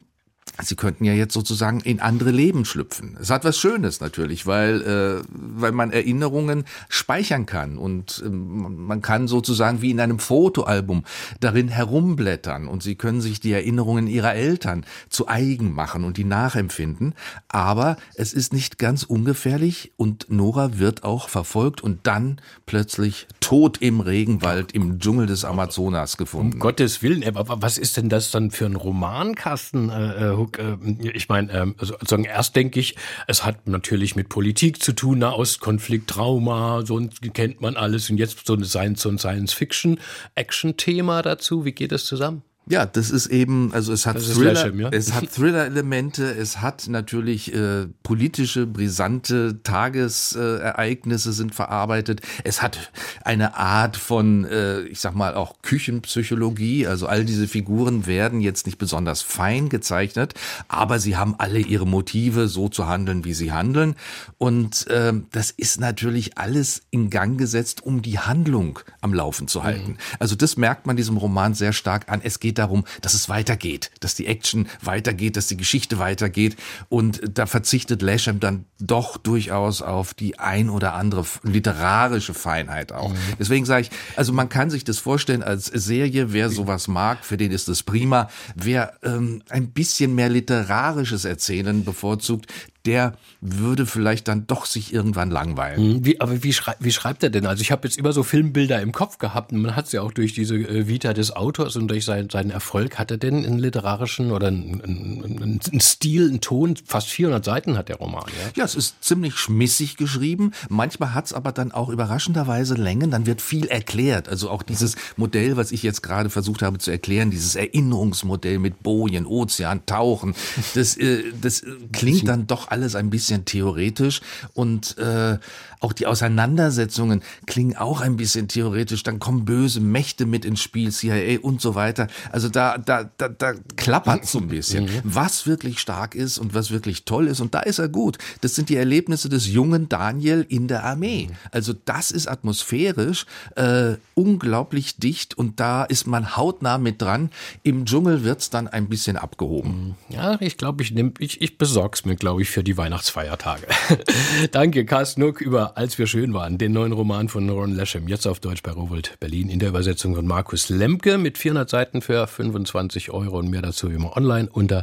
Sie 0.61 0.75
könnten 0.75 1.05
ja 1.05 1.13
jetzt 1.13 1.35
sozusagen 1.35 1.81
in 1.81 2.01
andere 2.01 2.33
Leben 2.33 2.65
schlüpfen. 2.65 3.17
Es 3.21 3.31
hat 3.31 3.45
was 3.45 3.59
Schönes 3.59 4.01
natürlich, 4.01 4.45
weil, 4.45 4.83
äh, 4.83 5.23
weil 5.31 5.71
man 5.71 5.93
Erinnerungen 5.93 6.65
speichern 6.89 7.47
kann 7.47 7.79
und 7.79 8.23
äh, 8.27 8.29
man 8.29 9.01
kann 9.01 9.29
sozusagen 9.29 9.83
wie 9.83 9.93
in 9.93 10.01
einem 10.01 10.19
Fotoalbum 10.19 11.05
darin 11.39 11.69
herumblättern 11.69 12.67
und 12.67 12.83
Sie 12.83 12.97
können 12.97 13.21
sich 13.21 13.39
die 13.39 13.53
Erinnerungen 13.53 14.09
Ihrer 14.09 14.35
Eltern 14.35 14.85
zu 15.09 15.29
eigen 15.29 15.73
machen 15.73 16.03
und 16.03 16.17
die 16.17 16.25
nachempfinden. 16.25 17.15
Aber 17.47 17.97
es 18.15 18.33
ist 18.33 18.53
nicht 18.53 18.79
ganz 18.79 19.05
ungefährlich 19.05 19.93
und 19.97 20.27
Nora 20.29 20.79
wird 20.79 21.05
auch 21.05 21.29
verfolgt 21.29 21.83
und 21.83 22.01
dann 22.07 22.41
plötzlich 22.67 23.29
tot 23.41 23.79
im 23.79 24.01
Regenwald 24.01 24.73
im 24.73 24.99
Dschungel 24.99 25.27
des 25.27 25.45
Amazonas 25.45 26.17
gefunden. 26.17 26.55
Um 26.55 26.59
Gottes 26.59 27.03
Willen, 27.03 27.25
aber 27.25 27.63
was 27.63 27.79
ist 27.79 27.97
denn 27.97 28.09
das 28.09 28.33
dann 28.33 28.51
für 28.51 28.67
ein 28.67 28.77
Romankasten? 28.77 29.91
Äh, 29.91 30.48
äh 30.57 30.69
Eindruck, 30.69 31.05
äh, 31.05 31.11
ich 31.13 31.29
meine, 31.29 31.53
äh, 31.53 31.67
also, 31.79 31.97
also 31.99 32.17
erst 32.17 32.57
denke 32.57 32.81
ich, 32.81 32.97
es 33.27 33.45
hat 33.45 33.69
natürlich 33.69 34.17
mit 34.17 34.29
Politik 34.29 34.83
zu 34.83 34.93
tun, 34.93 35.19
Nahostkonflikt, 35.19 36.09
Trauma, 36.09 36.83
so 36.85 37.01
kennt 37.33 37.61
man 37.61 37.77
alles 37.77 38.11
und 38.11 38.19
jetzt 38.19 38.45
so 38.47 38.55
ein 38.55 38.65
Science-Fiction-Action-Thema 38.65 41.23
dazu. 41.23 41.65
Wie 41.65 41.73
geht 41.73 41.93
das 41.93 42.05
zusammen? 42.05 42.43
Ja, 42.71 42.85
das 42.85 43.11
ist 43.11 43.27
eben, 43.27 43.73
also 43.73 43.93
es 43.93 44.07
hat 44.07 44.19
Thriller, 44.19 44.53
Lashem, 44.53 44.81
ja? 44.81 44.89
es 44.91 45.15
hat 45.15 45.33
Thriller-Elemente, 45.33 46.25
es 46.25 46.61
hat 46.61 46.87
natürlich 46.89 47.55
äh, 47.55 47.87
politische, 48.03 48.67
brisante 48.67 49.63
Tagesereignisse 49.63 51.33
sind 51.33 51.55
verarbeitet. 51.55 52.21
Es 52.45 52.61
hat 52.61 52.93
eine 53.25 53.57
Art 53.57 53.97
von, 53.97 54.45
äh, 54.45 54.81
ich 54.83 55.01
sag 55.01 55.15
mal, 55.15 55.35
auch 55.35 55.63
Küchenpsychologie. 55.63 56.87
Also 56.87 57.07
all 57.07 57.25
diese 57.25 57.49
Figuren 57.49 58.07
werden 58.07 58.41
jetzt 58.41 58.67
nicht 58.67 58.79
besonders 58.79 59.23
fein 59.23 59.71
gezeichnet, 59.71 60.35
aber 60.69 60.99
sie 60.99 61.17
haben 61.17 61.35
alle 61.39 61.61
ihre 61.61 61.87
Motive, 61.87 62.49
so 62.49 62.69
zu 62.69 62.87
handeln, 62.87 63.25
wie 63.25 63.35
sie 63.35 63.53
handeln. 63.53 63.95
Und 64.37 64.87
äh, 64.89 65.15
das 65.33 65.51
ist 65.51 65.81
natürlich 65.81 66.37
alles 66.37 66.83
in 66.91 67.09
Gang 67.09 67.39
gesetzt, 67.39 67.83
um 67.83 68.03
die 68.03 68.19
Handlung 68.19 68.81
am 69.01 69.15
Laufen 69.15 69.49
zu 69.49 69.63
halten. 69.63 69.93
Mhm. 69.93 69.99
Also 70.19 70.37
das 70.37 70.59
merkt 70.59 70.87
man 70.87 70.97
diesem 70.97 71.17
Roman 71.17 71.55
sehr 71.55 71.73
stark 71.73 72.11
an. 72.11 72.21
Es 72.23 72.41
geht 72.41 72.58
darum, 72.59 72.85
dass 73.01 73.15
es 73.15 73.29
weitergeht, 73.29 73.91
dass 74.01 74.15
die 74.15 74.27
Action 74.27 74.69
weitergeht, 74.83 75.37
dass 75.37 75.47
die 75.47 75.57
Geschichte 75.57 75.99
weitergeht. 75.99 76.57
Und 76.89 77.21
da 77.35 77.47
verzichtet 77.47 78.03
Lasham 78.03 78.41
dann 78.41 78.65
doch 78.81 79.17
durchaus 79.17 79.83
auf 79.83 80.15
die 80.15 80.39
ein 80.39 80.71
oder 80.71 80.95
andere 80.95 81.25
literarische 81.43 82.35
Feinheit 82.35 82.93
auch. 82.93 83.11
Mhm. 83.11 83.17
Deswegen 83.39 83.65
sage 83.65 83.83
ich, 83.83 83.91
also 84.17 84.33
man 84.33 84.49
kann 84.49 84.71
sich 84.71 84.85
das 84.85 84.99
vorstellen 84.99 85.43
als 85.43 85.67
Serie, 85.67 86.33
wer 86.33 86.51
sowas 86.51 86.89
mag, 86.89 87.25
für 87.25 87.37
den 87.37 87.53
ist 87.53 87.69
das 87.69 87.83
prima. 87.83 88.29
Wer 88.55 88.95
ähm, 89.03 89.43
ein 89.49 89.71
bisschen 89.71 90.15
mehr 90.15 90.29
literarisches 90.29 91.25
Erzählen 91.25 91.85
bevorzugt, 91.85 92.47
der 92.89 93.13
würde 93.43 93.85
vielleicht 93.85 94.29
dann 94.29 94.47
doch 94.47 94.65
sich 94.65 94.95
irgendwann 94.95 95.31
langweilen. 95.31 95.99
Mhm. 95.99 96.07
Wie, 96.07 96.21
aber 96.23 96.43
wie, 96.43 96.55
schrei 96.55 96.75
wie 96.81 96.91
schreibt 96.91 97.23
er 97.23 97.29
denn? 97.29 97.45
Also 97.45 97.61
ich 97.61 97.71
habe 97.71 97.87
jetzt 97.87 97.99
immer 97.99 98.15
so 98.15 98.23
Filmbilder 98.23 98.81
im 98.81 98.93
Kopf 98.93 99.19
gehabt 99.19 99.53
und 99.53 99.61
man 99.61 99.77
hat 99.77 99.85
es 99.85 99.93
ja 99.93 100.01
auch 100.01 100.11
durch 100.11 100.33
diese 100.33 100.57
äh, 100.57 100.89
Vita 100.89 101.13
des 101.13 101.37
Autors 101.37 101.77
und 101.77 101.89
durch 101.89 102.07
seinen, 102.07 102.31
seinen 102.31 102.51
Erfolg. 102.51 102.99
Hat 102.99 103.11
er 103.11 103.19
denn 103.19 103.45
einen 103.45 103.59
literarischen 103.59 104.33
oder 104.33 104.47
einen, 104.47 104.81
einen, 104.83 105.61
einen 105.71 105.81
Stil, 105.81 106.31
einen 106.31 106.41
Ton? 106.41 106.77
Fast 106.87 107.09
400 107.09 107.45
Seiten 107.45 107.77
hat 107.77 107.91
der 107.91 107.97
Roman. 107.97 108.25
Ja, 108.27 108.53
ja 108.57 108.65
es 108.65 108.75
ist 108.75 109.05
ziemlich 109.05 109.37
schmissig 109.37 109.99
geschrieben. 109.99 110.53
Manchmal 110.71 111.13
hat 111.13 111.27
es 111.27 111.35
aber 111.35 111.53
dann 111.53 111.71
auch 111.71 111.91
überraschenderweise 111.91 112.75
Längen. 112.75 113.11
Dann 113.11 113.27
wird 113.27 113.43
viel 113.43 113.67
erklärt. 113.67 114.31
Also 114.31 114.49
auch 114.49 114.63
dieses 114.63 114.97
Modell, 115.19 115.59
was 115.59 115.73
ich 115.73 115.83
jetzt 115.83 116.03
gerade 116.03 116.31
versucht 116.31 116.63
habe 116.63 116.79
zu 116.79 116.91
erklären, 116.91 117.31
dieses 117.31 117.55
Erinnerungsmodell 117.55 118.59
mit 118.59 118.83
Bojen, 118.83 119.27
Ozean, 119.27 119.85
Tauchen, 119.85 120.35
das, 120.75 120.97
äh, 120.97 121.25
das 121.43 121.63
klingt 121.93 122.27
dann 122.27 122.47
doch 122.47 122.69
alles 122.69 122.78
alles 122.79 122.95
ein 122.95 123.11
bisschen 123.11 123.45
theoretisch 123.45 124.21
und 124.55 124.97
äh, 124.99 125.39
auch 125.81 125.93
die 125.93 126.07
Auseinandersetzungen 126.07 127.23
klingen 127.47 127.77
auch 127.77 128.01
ein 128.01 128.17
bisschen 128.17 128.49
theoretisch. 128.49 129.03
Dann 129.03 129.19
kommen 129.19 129.45
böse 129.45 129.81
Mächte 129.81 130.27
mit 130.27 130.45
ins 130.45 130.61
Spiel, 130.61 130.91
CIA 130.91 131.41
und 131.41 131.61
so 131.61 131.75
weiter. 131.75 132.09
Also 132.33 132.49
da, 132.49 132.79
da, 132.79 133.11
da, 133.17 133.29
da 133.29 133.55
klappert 133.77 134.27
so 134.27 134.39
ein 134.39 134.49
bisschen. 134.49 134.85
Mhm. 134.85 135.01
Was 135.05 135.47
wirklich 135.47 135.79
stark 135.79 136.15
ist 136.15 136.39
und 136.39 136.55
was 136.55 136.71
wirklich 136.71 137.05
toll 137.05 137.29
ist. 137.29 137.41
Und 137.41 137.55
da 137.55 137.61
ist 137.61 137.79
er 137.79 137.89
gut. 137.89 138.19
Das 138.41 138.55
sind 138.55 138.69
die 138.69 138.77
Erlebnisse 138.77 139.29
des 139.29 139.47
jungen 139.47 139.89
Daniel 139.89 140.45
in 140.49 140.69
der 140.69 140.85
Armee. 140.85 141.31
Also 141.53 141.75
das 141.85 142.11
ist 142.11 142.27
atmosphärisch 142.27 143.27
äh, 143.55 143.95
unglaublich 144.15 144.97
dicht 144.97 145.39
und 145.39 145.61
da 145.61 145.85
ist 145.85 146.07
man 146.07 146.37
hautnah 146.37 146.79
mit 146.79 147.01
dran. 147.01 147.31
Im 147.63 147.87
Dschungel 147.87 148.25
wird's 148.25 148.51
dann 148.51 148.67
ein 148.67 148.89
bisschen 148.89 149.17
abgehoben. 149.17 149.97
Mhm. 150.09 150.15
Ja, 150.15 150.41
ich 150.41 150.57
glaube, 150.57 150.83
ich 150.83 150.91
nehm, 150.91 151.15
ich, 151.19 151.41
ich 151.41 151.57
besorg's 151.57 152.05
mir, 152.05 152.17
glaube 152.17 152.43
ich, 152.43 152.51
für 152.59 152.65
die 152.65 152.77
Weihnachtsfeiertage. 152.77 153.69
Danke, 154.51 154.85
Carsten 154.85 155.21
Nuck 155.21 155.41
über 155.41 155.79
als 155.79 155.97
wir 155.97 156.09
schön 156.09 156.35
waren, 156.35 156.59
den 156.59 156.73
neuen 156.73 156.91
Roman 156.91 157.29
von 157.29 157.49
Ron 157.49 157.77
Leschem, 157.77 158.09
jetzt 158.09 158.27
auf 158.27 158.41
Deutsch 158.41 158.65
bei 158.65 158.73
Rowold 158.73 159.15
Berlin 159.21 159.49
in 159.49 159.61
der 159.61 159.69
Übersetzung 159.69 160.17
von 160.17 160.27
Markus 160.27 160.69
Lemke 160.69 161.19
mit 161.19 161.39
400 161.39 161.71
Seiten 161.71 162.03
für 162.03 162.27
25 162.27 163.13
Euro 163.13 163.39
und 163.39 163.49
mehr 163.49 163.63
dazu 163.63 163.89
immer 163.89 164.17
online 164.17 164.49
unter 164.51 164.83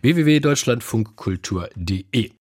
www.deutschlandfunkkultur.de. 0.00 2.32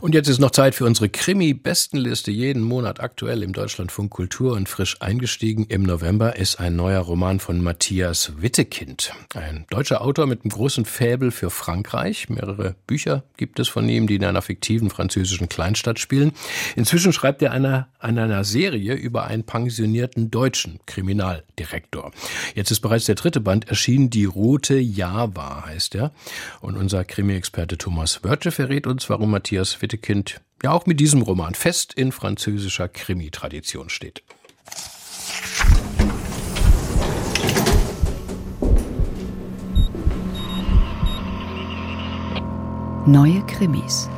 Und 0.00 0.14
jetzt 0.14 0.28
ist 0.28 0.38
noch 0.38 0.52
Zeit 0.52 0.76
für 0.76 0.84
unsere 0.84 1.08
Krimi-Bestenliste. 1.08 2.30
Jeden 2.30 2.62
Monat 2.62 3.00
aktuell 3.00 3.42
im 3.42 3.52
Deutschlandfunk 3.52 4.12
Kultur 4.12 4.52
und 4.52 4.68
frisch 4.68 5.02
eingestiegen 5.02 5.66
im 5.68 5.82
November 5.82 6.36
ist 6.36 6.60
ein 6.60 6.76
neuer 6.76 7.00
Roman 7.00 7.40
von 7.40 7.60
Matthias 7.60 8.32
Wittekind. 8.40 9.12
Ein 9.34 9.66
deutscher 9.70 10.00
Autor 10.00 10.26
mit 10.28 10.42
einem 10.42 10.50
großen 10.50 10.84
Fäbel 10.84 11.32
für 11.32 11.50
Frankreich. 11.50 12.28
Mehrere 12.28 12.76
Bücher 12.86 13.24
gibt 13.36 13.58
es 13.58 13.66
von 13.66 13.88
ihm, 13.88 14.06
die 14.06 14.14
in 14.14 14.24
einer 14.24 14.40
fiktiven 14.40 14.88
französischen 14.88 15.48
Kleinstadt 15.48 15.98
spielen. 15.98 16.30
Inzwischen 16.76 17.12
schreibt 17.12 17.42
er 17.42 17.50
einer, 17.50 17.88
an 17.98 18.18
einer 18.18 18.44
Serie 18.44 18.94
über 18.94 19.24
einen 19.24 19.42
pensionierten 19.42 20.30
deutschen 20.30 20.78
Kriminaldirektor. 20.86 22.12
Jetzt 22.54 22.70
ist 22.70 22.80
bereits 22.80 23.06
der 23.06 23.16
dritte 23.16 23.40
Band 23.40 23.68
erschienen. 23.68 24.10
Die 24.10 24.26
Rote 24.26 24.78
Java 24.78 25.64
heißt 25.66 25.96
er. 25.96 26.12
Und 26.60 26.76
unser 26.76 27.04
Krimi-Experte 27.04 27.78
Thomas 27.78 28.22
Wörtsche 28.22 28.52
verrät 28.52 28.86
uns, 28.86 29.10
warum 29.10 29.32
Matthias 29.32 29.82
Wittekind 29.82 29.88
Wittekind 29.98 30.40
ja 30.62 30.70
auch 30.70 30.86
mit 30.86 31.00
diesem 31.00 31.22
Roman 31.22 31.54
fest 31.54 31.92
in 31.94 32.12
französischer 32.12 32.88
Krimi-Tradition 32.88 33.88
steht. 33.88 34.22
Neue 43.06 43.42
Krimis. 43.46 44.08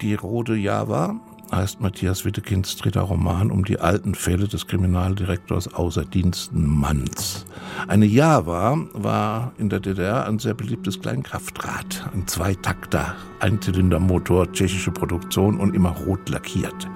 Die 0.00 0.14
Rote 0.14 0.54
Java 0.54 1.18
heißt 1.58 1.80
Matthias 1.80 2.24
Wittekinds 2.24 2.76
dritter 2.76 3.00
Roman 3.00 3.50
um 3.50 3.64
die 3.64 3.80
alten 3.80 4.14
Fälle 4.14 4.46
des 4.46 4.68
Kriminaldirektors 4.68 5.74
außer 5.74 6.04
Diensten 6.04 6.64
Manns. 6.64 7.46
Eine 7.88 8.06
Java 8.06 8.78
war 8.92 9.52
in 9.58 9.68
der 9.68 9.80
DDR 9.80 10.26
ein 10.26 10.38
sehr 10.38 10.54
beliebtes 10.54 11.00
Kleinkraftrad, 11.00 12.10
ein 12.14 12.28
Zweitakter, 12.28 13.16
Einzylindermotor, 13.40 14.52
tschechische 14.52 14.92
Produktion 14.92 15.58
und 15.58 15.74
immer 15.74 15.90
rot 15.90 16.28
lackiert. 16.28 16.88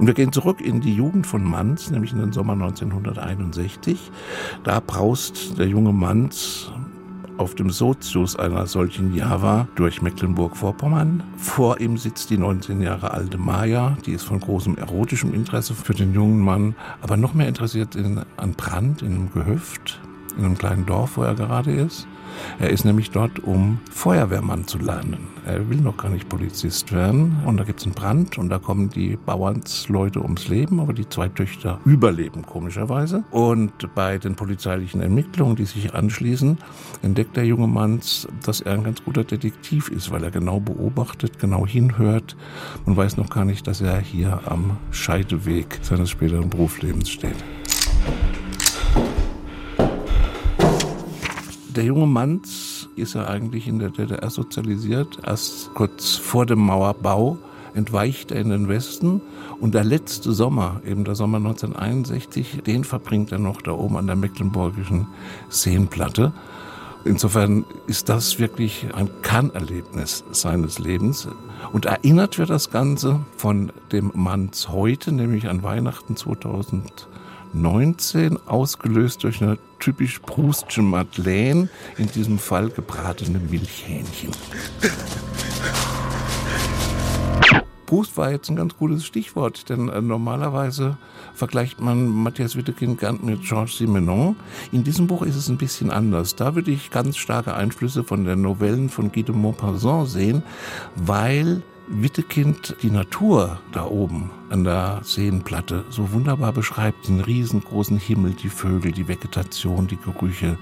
Und 0.00 0.08
wir 0.08 0.14
gehen 0.14 0.32
zurück 0.32 0.60
in 0.60 0.80
die 0.80 0.94
Jugend 0.94 1.24
von 1.24 1.44
Manns, 1.44 1.90
nämlich 1.92 2.12
in 2.12 2.18
den 2.18 2.32
Sommer 2.32 2.54
1961. 2.54 4.10
Da 4.64 4.80
braust 4.80 5.58
der 5.58 5.68
junge 5.68 5.92
Manns 5.92 6.72
auf 7.38 7.54
dem 7.54 7.70
Sozius 7.70 8.36
einer 8.36 8.66
solchen 8.66 9.14
Java 9.14 9.66
durch 9.74 10.02
Mecklenburg-Vorpommern. 10.02 11.22
Vor 11.36 11.80
ihm 11.80 11.96
sitzt 11.96 12.30
die 12.30 12.38
19 12.38 12.80
Jahre 12.80 13.12
alte 13.12 13.38
Maya, 13.38 13.96
die 14.06 14.12
ist 14.12 14.24
von 14.24 14.40
großem 14.40 14.76
erotischem 14.76 15.34
Interesse 15.34 15.74
für 15.74 15.94
den 15.94 16.14
jungen 16.14 16.40
Mann, 16.40 16.74
aber 17.00 17.16
noch 17.16 17.34
mehr 17.34 17.48
interessiert 17.48 17.96
in, 17.96 18.20
an 18.36 18.54
Brand 18.54 19.02
in 19.02 19.14
einem 19.14 19.32
Gehöft, 19.32 20.00
in 20.36 20.44
einem 20.44 20.58
kleinen 20.58 20.86
Dorf, 20.86 21.16
wo 21.16 21.22
er 21.22 21.34
gerade 21.34 21.72
ist. 21.72 22.06
Er 22.58 22.70
ist 22.70 22.84
nämlich 22.84 23.10
dort, 23.10 23.40
um 23.40 23.80
Feuerwehrmann 23.90 24.66
zu 24.66 24.78
lernen. 24.78 25.28
Er 25.44 25.68
will 25.68 25.78
noch 25.78 25.96
gar 25.96 26.10
nicht 26.10 26.28
Polizist 26.28 26.92
werden. 26.92 27.38
Und 27.46 27.56
da 27.56 27.64
gibt 27.64 27.80
es 27.80 27.86
einen 27.86 27.94
Brand 27.94 28.38
und 28.38 28.48
da 28.48 28.58
kommen 28.58 28.90
die 28.90 29.16
Bauernsleute 29.16 30.22
ums 30.22 30.48
Leben, 30.48 30.80
aber 30.80 30.92
die 30.92 31.08
zwei 31.08 31.28
Töchter 31.28 31.80
überleben 31.84 32.42
komischerweise. 32.42 33.24
Und 33.30 33.94
bei 33.94 34.18
den 34.18 34.36
polizeilichen 34.36 35.00
Ermittlungen, 35.00 35.56
die 35.56 35.64
sich 35.64 35.94
anschließen, 35.94 36.58
entdeckt 37.02 37.36
der 37.36 37.46
junge 37.46 37.66
Mann, 37.66 38.00
dass 38.44 38.60
er 38.60 38.74
ein 38.74 38.84
ganz 38.84 39.04
guter 39.04 39.24
Detektiv 39.24 39.88
ist, 39.88 40.10
weil 40.10 40.22
er 40.22 40.30
genau 40.30 40.60
beobachtet, 40.60 41.38
genau 41.38 41.66
hinhört 41.66 42.36
und 42.86 42.96
weiß 42.96 43.16
noch 43.16 43.30
gar 43.30 43.44
nicht, 43.44 43.66
dass 43.66 43.80
er 43.80 43.98
hier 43.98 44.40
am 44.46 44.76
Scheideweg 44.90 45.80
seines 45.82 46.10
späteren 46.10 46.50
Berufslebens 46.50 47.10
steht. 47.10 47.36
Der 51.74 51.84
junge 51.84 52.06
Manz 52.06 52.88
ist 52.96 53.14
ja 53.14 53.26
eigentlich 53.26 53.66
in 53.66 53.78
der 53.78 53.88
DDR 53.88 54.28
sozialisiert. 54.28 55.18
Erst 55.24 55.72
kurz 55.72 56.16
vor 56.16 56.44
dem 56.44 56.58
Mauerbau 56.58 57.38
entweicht 57.72 58.30
er 58.30 58.42
in 58.42 58.50
den 58.50 58.68
Westen 58.68 59.22
und 59.58 59.72
der 59.72 59.82
letzte 59.82 60.32
Sommer, 60.32 60.82
eben 60.84 61.04
der 61.04 61.14
Sommer 61.14 61.38
1961, 61.38 62.62
den 62.66 62.84
verbringt 62.84 63.32
er 63.32 63.38
noch 63.38 63.62
da 63.62 63.72
oben 63.72 63.96
an 63.96 64.06
der 64.06 64.16
mecklenburgischen 64.16 65.06
Seenplatte. 65.48 66.34
Insofern 67.06 67.64
ist 67.86 68.10
das 68.10 68.38
wirklich 68.38 68.88
ein 68.92 69.08
Kernerlebnis 69.22 70.24
seines 70.30 70.78
Lebens. 70.78 71.26
Und 71.72 71.86
erinnert 71.86 72.38
wird 72.38 72.50
das 72.50 72.70
Ganze 72.70 73.20
von 73.38 73.72
dem 73.92 74.12
Manns 74.14 74.68
heute, 74.68 75.10
nämlich 75.10 75.48
an 75.48 75.62
Weihnachten 75.62 76.16
2000. 76.16 77.08
19, 77.52 78.38
ausgelöst 78.46 79.24
durch 79.24 79.42
eine 79.42 79.58
typisch 79.78 80.20
Proustsche 80.20 80.82
Madeleine, 80.82 81.68
in 81.98 82.06
diesem 82.08 82.38
Fall 82.38 82.70
gebratene 82.70 83.38
Milchhähnchen. 83.38 84.30
Proust 87.92 88.16
war 88.16 88.30
jetzt 88.30 88.48
ein 88.48 88.56
ganz 88.56 88.74
gutes 88.78 89.04
Stichwort, 89.04 89.68
denn 89.68 89.90
äh, 89.90 90.00
normalerweise 90.00 90.96
vergleicht 91.34 91.78
man 91.78 92.08
Matthias 92.08 92.56
Wittekind 92.56 92.98
gern 92.98 93.18
mit 93.22 93.42
Georges 93.42 93.76
Simenon. 93.76 94.34
In 94.72 94.82
diesem 94.82 95.06
Buch 95.06 95.20
ist 95.20 95.36
es 95.36 95.50
ein 95.50 95.58
bisschen 95.58 95.90
anders. 95.90 96.34
Da 96.34 96.54
würde 96.54 96.70
ich 96.70 96.90
ganz 96.90 97.18
starke 97.18 97.54
Einflüsse 97.54 98.02
von 98.02 98.24
den 98.24 98.40
Novellen 98.40 98.88
von 98.88 99.12
Guy 99.12 99.24
de 99.24 99.34
Maupassant 99.34 100.08
sehen, 100.08 100.42
weil 100.96 101.62
Wittekind 101.88 102.76
die 102.82 102.90
Natur 102.90 103.60
da 103.72 103.84
oben 103.84 104.30
an 104.50 104.64
der 104.64 105.00
Seenplatte 105.02 105.84
so 105.90 106.12
wunderbar 106.12 106.52
beschreibt, 106.52 107.08
den 107.08 107.20
riesengroßen 107.20 107.98
Himmel, 107.98 108.34
die 108.34 108.48
Vögel, 108.48 108.92
die 108.92 109.08
Vegetation, 109.08 109.86
die 109.86 109.96
Gerüche, 109.96 110.58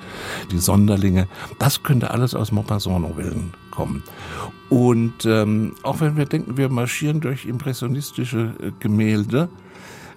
die 0.50 0.58
Sonderlinge, 0.58 1.28
das 1.58 1.82
könnte 1.82 2.10
alles 2.10 2.34
aus 2.34 2.52
Maupassant-Novellen 2.52 3.52
kommen. 3.70 4.02
Und 4.68 5.24
ähm, 5.26 5.74
auch 5.82 6.00
wenn 6.00 6.16
wir 6.16 6.26
denken, 6.26 6.56
wir 6.56 6.68
marschieren 6.68 7.20
durch 7.20 7.46
impressionistische 7.46 8.54
äh, 8.60 8.72
Gemälde, 8.78 9.48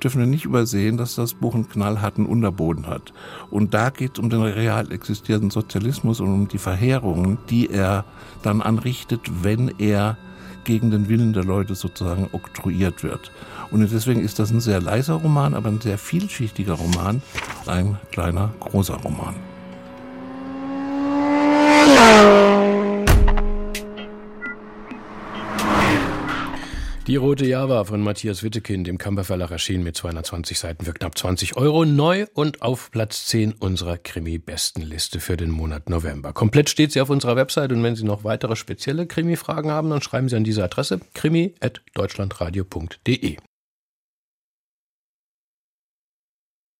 dürfen 0.03 0.19
wir 0.19 0.27
nicht 0.27 0.45
übersehen, 0.45 0.97
dass 0.97 1.15
das 1.15 1.33
Buch 1.33 1.55
einen 1.55 1.69
knallharten 1.69 2.25
Unterboden 2.25 2.87
hat. 2.87 3.13
Und 3.49 3.73
da 3.73 3.89
geht 3.89 4.13
es 4.13 4.19
um 4.19 4.29
den 4.29 4.41
real 4.41 4.91
existierenden 4.91 5.49
Sozialismus 5.49 6.19
und 6.19 6.27
um 6.27 6.47
die 6.47 6.57
Verheerungen, 6.57 7.37
die 7.49 7.69
er 7.69 8.05
dann 8.41 8.61
anrichtet, 8.61 9.21
wenn 9.43 9.73
er 9.79 10.17
gegen 10.63 10.91
den 10.91 11.10
Willen 11.10 11.34
der 11.34 11.43
Leute 11.43 11.76
sozusagen 11.76 12.30
oktroyiert 12.32 13.04
wird. 13.04 13.32
Und 13.71 13.82
deswegen 13.82 14.21
ist 14.21 14.39
das 14.39 14.52
ein 14.52 14.62
sehr 14.62 14.82
leiser 14.82 15.15
Roman, 15.15 15.54
aber 15.54 15.69
ein 15.69 15.82
sehr 15.82 15.97
vielschichtiger 15.97 16.73
Roman, 16.73 17.21
ein 17.65 17.97
kleiner, 18.12 18.54
großer 18.60 18.95
Roman. 18.95 19.52
Die 27.05 27.17
Rote 27.17 27.45
Java 27.45 27.83
von 27.83 28.01
Matthias 28.01 28.43
Wittekind 28.43 28.87
im 28.87 28.97
Kamper 28.97 29.25
Verlag 29.25 29.51
erschienen 29.51 29.83
mit 29.83 29.97
220 29.97 30.57
Seiten 30.57 30.85
für 30.85 30.93
knapp 30.93 31.17
20 31.17 31.57
Euro. 31.57 31.83
Neu 31.83 32.27
und 32.33 32.61
auf 32.61 32.91
Platz 32.91 33.25
10 33.25 33.51
unserer 33.51 33.97
Krimi-Bestenliste 33.97 35.19
für 35.19 35.35
den 35.35 35.49
Monat 35.49 35.89
November. 35.89 36.31
Komplett 36.31 36.69
steht 36.69 36.93
sie 36.93 37.01
auf 37.01 37.09
unserer 37.09 37.35
Website 37.35 37.73
und 37.73 37.83
wenn 37.83 37.97
Sie 37.97 38.05
noch 38.05 38.23
weitere 38.23 38.55
spezielle 38.55 39.05
Krimi-Fragen 39.05 39.69
haben, 39.69 39.89
dann 39.89 40.01
schreiben 40.01 40.29
Sie 40.29 40.37
an 40.37 40.45
diese 40.45 40.63
Adresse 40.63 41.01
krimi.deutschlandradio.de. 41.13 43.35